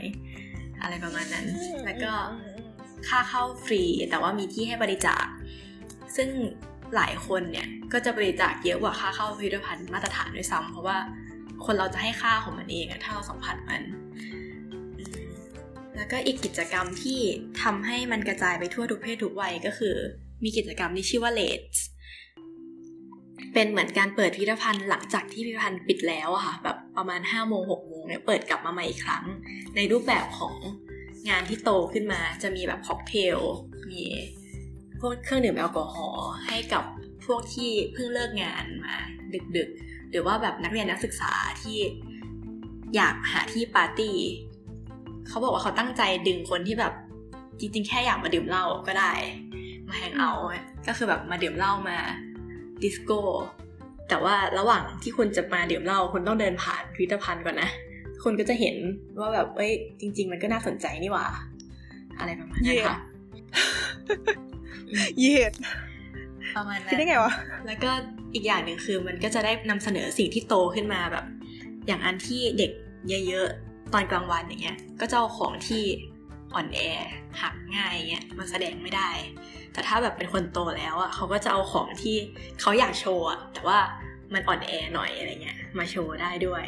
[0.82, 1.46] อะไรประมาณนั้น
[1.84, 2.12] แล้วก็
[3.08, 5.24] ค่าเข้าฟรีแต่ว่ามีที่ให้บริจาค
[6.16, 6.28] ซึ่ง
[6.94, 10.96] หลายคนเนี่ยก็จะบริจาคเยอะกว่าค่าเข้าพิพิธภัณฑ์มาตรฐานด้วยซ้ำเพราะว่า
[11.64, 13.82] คนเราจะให้ค่าของมันเองถ้าเราสัมผัสมัน
[15.96, 17.20] แล้วก็อีกกิจกรรมที่
[17.62, 19.96] ทำให้มันกระจายไปทั่วทุกเพศทุกวัยก็คือ
[20.44, 21.62] มีกิจกรรมที่ชื่อว่า Lates
[23.54, 29.24] เป็นเหมือนการเปิดพิพิธภัณฑ์หลังจากที่พิพิธภัณฑ์ปิดแล้วอะค่ะแบบประมาณ5้าโมงหกโมงเนี่ยเปิดกลับมาใหม่อีกครั้ง
[29.76, 30.54] ในรูปแบบของ
[31.28, 33.38] งานที่โตขึ้นมาจะมีแบบค็อกเทล
[33.90, 34.02] มี
[35.00, 36.84] พวกเครื่องดื่มแอลกอฮอล์ให้กับ
[37.26, 38.96] พวกที่เพิ่งเลิกงานมา
[39.56, 41.32] ดึกๆ หรือว่าแบบนักเรียนนักศึกษา
[41.62, 41.78] ที่
[42.96, 44.16] อยากหาที่ปาร์ตี้
[45.28, 46.92] เขาบอกว่าเขาตั้งใจดึงคนที่แบบ
[47.60, 49.12] จริง ๆ แค่อยากมาดื่มเหล้าก็ได้
[49.88, 50.44] มาแฮงเอาท์
[50.86, 51.98] ก็คือแบบมาดื่มเหล้ามา
[52.82, 53.20] ดิสโก้
[54.08, 57.70] แต่ว่าระหว่างที่คุณจะมาดื่มเหล้าคุณต้องเดินผ่านพิพิธภัณฑ์ก่อนนะ
[58.24, 58.76] คุณก็จะเห็น
[59.20, 61.26] ว่าแบบเอ้ย จริง ๆ มันก็น่าสนใจนี่หว่า
[62.18, 62.96] อะไรประมาณนี้ค่ะ
[65.20, 65.52] เย็ด
[66.56, 67.32] ประมาณนั้นคิดได้ไงวะ
[67.66, 67.90] แล้วก็
[68.34, 71.24] อีกอย่างหนึ่งคือมันก็จะได้นำเสนอสิ่งที่โตขึ้นมาแบบ
[71.86, 72.70] อย่างอันที่เด็ก
[73.28, 73.48] เยอะ
[73.92, 75.84] ตอนกลางวันอย่างเงี้ยก็จะเอาของที่
[76.54, 76.80] อ่อนแอ
[77.40, 79.10] หักง่ายเงี้ยมาแสดงไม่ได้
[79.72, 82.16] แต่ถ้าแบบเป็นคนโตแล้วอะเขาก็จะเอาของที่
[82.60, 83.78] เขาอยากโชว์อะแต่ว่า
[84.32, 86.64] มันอ่อนแอหน่อยอะไรเงี้ยมาโชว์ได้ด้วย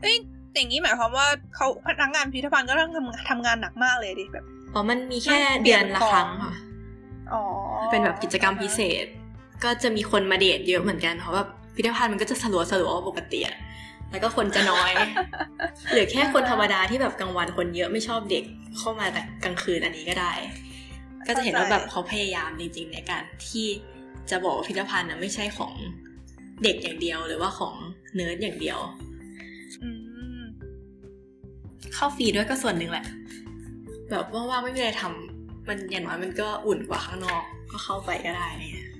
[0.00, 0.16] เอ้ย
[0.54, 6.54] อย่างนี้หมายความว่าเขาพนักงานพิพิธภัณฑ์ก็ต้องทำทำงานหนักมากเลยดิแบบอ๋อมันมีแค่เดือนละครั้งค่ะ
[7.32, 7.42] อ๋อ
[7.90, 9.06] เป็นแบบกิจกรรมพิเศษ
[9.64, 11.42] ก็จะมีคนมาเดทเยอะเหมือนกันเพราะว่า
[11.74, 13.56] พิพิธภัณฑ์มันก็จะสลัวสลัวปกติอะ
[14.14, 14.92] แล้วก็คนจะน้อย
[15.92, 18.44] หรือแค่คนธรรมดาที่แบบกลางวันคนเยอะไม่ชอบเด็ก
[18.78, 20.32] เข้ามาแต่กลางคืนอันนี้ก็ได้
[21.26, 23.66] ก็จะเห็นว่าแบบเขาพยายามจริงๆในการที่
[24.30, 25.72] จะบอกพิพิธภัณฑ์นะไม่ใช่ของ
[26.62, 27.74] เด็กอย่างเดียวหรือว่าของ
[28.14, 28.78] เนิร์ดอย่างเดียว
[31.94, 33.06] เข้าฟรีด้วยก็ส่วนหนึ่งแหละ
[34.10, 38.93] แบบว่าๆไม่มีอะไรทำมันอย่างน้อยมันก็อุ่นกว่าข้างนอก ก็เข้าไปก็ได้เนี่ย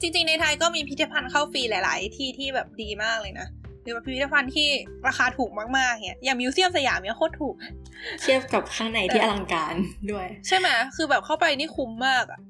[0.00, 3.48] จริงๆ ในไทยก็มีพิพิธภัณฑ์เข้าฟรีหลาย ๆ ที่ที่แบบดีมากเลยนะ
[3.82, 4.68] หรือว่าพิพิธภัณฑ์ที่
[5.06, 7.54] ราคาถูกมากๆเนี่ยอย่างมิวเซียมสยามเนี่ยโคตรถูก
[8.20, 9.74] เทียบกับข้างในที่อลังการ
[10.10, 12.40] ด้วย ใช่ไหมคือแบบเข้าไปนี่คุ้มมากอะ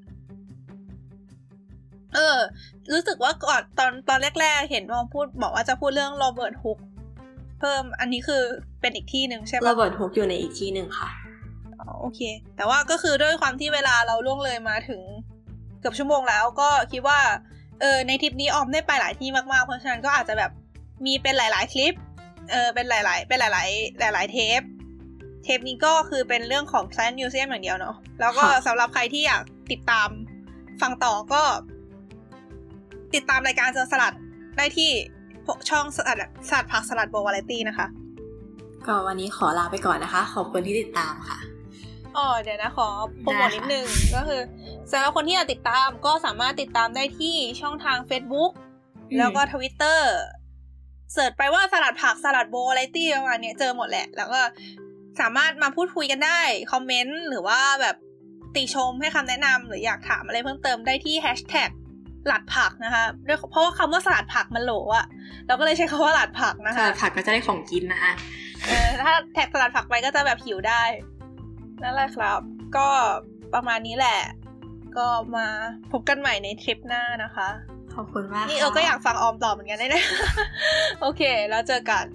[2.15, 2.37] เออ
[2.93, 6.79] รู้สึกว่าก่อนตอนตอนแรก ๆ เห็นมองพูดบอกว่าจะพูดเรื่องโรเบิร์ตฮุก
[7.59, 8.41] เพิ่มอันนี้คือ
[8.81, 11.09] เป็นอีกที่หนึ่งใช่ไหมโรเบิร์ตฮุกอยู่ในอีกที่หนึ่งค่ะ
[11.79, 12.21] อ๋อโอเค
[12.55, 15.01] แต่ว่าก็คือด้วยความที่เวลาเราล่วงเลยมาถึง
[15.79, 17.19] เกือบชั่วโมงแล้วก็คิดว่า
[17.81, 20.51] เออในทริปนี้ออมได้ไปหลายที่มากๆ เพราะฉะนั้นก็อาจจะแบบ
[21.05, 21.93] มีเป็นหลาย ๆ คลิป
[22.51, 23.49] เออเป็นหลาย ๆ เป็นหลา
[24.09, 24.61] ย ๆ หลาย ๆ เทป
[25.43, 30.07] เทปนี้ก็คือเป็นเรื่องของ Plant Museum อย่างเดียวเนาะแล้วก็สำหรับใครที่อยากติดตาม
[30.81, 31.41] ฟังต่อก็
[33.15, 34.13] ติดตามรายการเจอสลัด
[34.57, 34.89] ได้ที่
[35.69, 36.17] ช่องสลัด
[36.47, 37.87] สลัดผักสลัดโบวาเลตี้นะคะ
[38.87, 41.37] ก็วันนี้ขอลาไปก่อนนะคะ ขอบคุณที่ติดตามค่ะ
[42.17, 42.87] อ๋อเดี๋ยวนะขอ
[43.21, 44.41] โปรโมทนิดนึงก็คือ
[44.91, 48.51] สำหรับคนที่อยากติดตามก็สามารถติดตามได้ที่ช่องทาง Facebook
[49.17, 50.11] แล้วก็ทวิตเตอร์
[51.13, 54.39] เสิร์ชไปว่าสลัดผักสลัดโบอะไรตี้ประมาณนี้เจอหมดแหละ แล้วก็
[55.19, 56.39] สามารถมาพูดคุยกันได้
[56.71, 57.95] คอมเมนต์หรือว่าแบบ
[58.55, 61.69] ติชมให้คำแนะนำหรืออยากถามอะไรเพิ่มเติมได้ที่แฮชแท็ก
[62.27, 65.05] หลัดผักนะคะด้วยเพราะว่าคำว่าสลัดผักมันโหลอะ
[65.47, 68.13] เราก็เลยใช้คำว่าหลัดผักนะคะสลัดผักก็จะได้ของกินนะคะ
[68.67, 70.83] เออถ้าแท็กสลัดผักไปก็จะแบบหิวได้
[71.83, 72.39] นั่นแหละครับ
[72.77, 72.87] ก็
[73.53, 74.19] ประมาณนี้แหละ
[74.97, 75.47] ก็มา
[75.91, 77.49] พบกันใหม่ในทริปหน้านะคะ
[77.93, 80.03] ขอบคุณมากนี่เออก็อยากฟังออมต่อเหมือนกันได้เลย
[81.01, 82.05] โอเค แล้วเจอกัน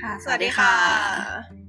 [0.00, 1.59] ค่ะ สวัสดีค่ะ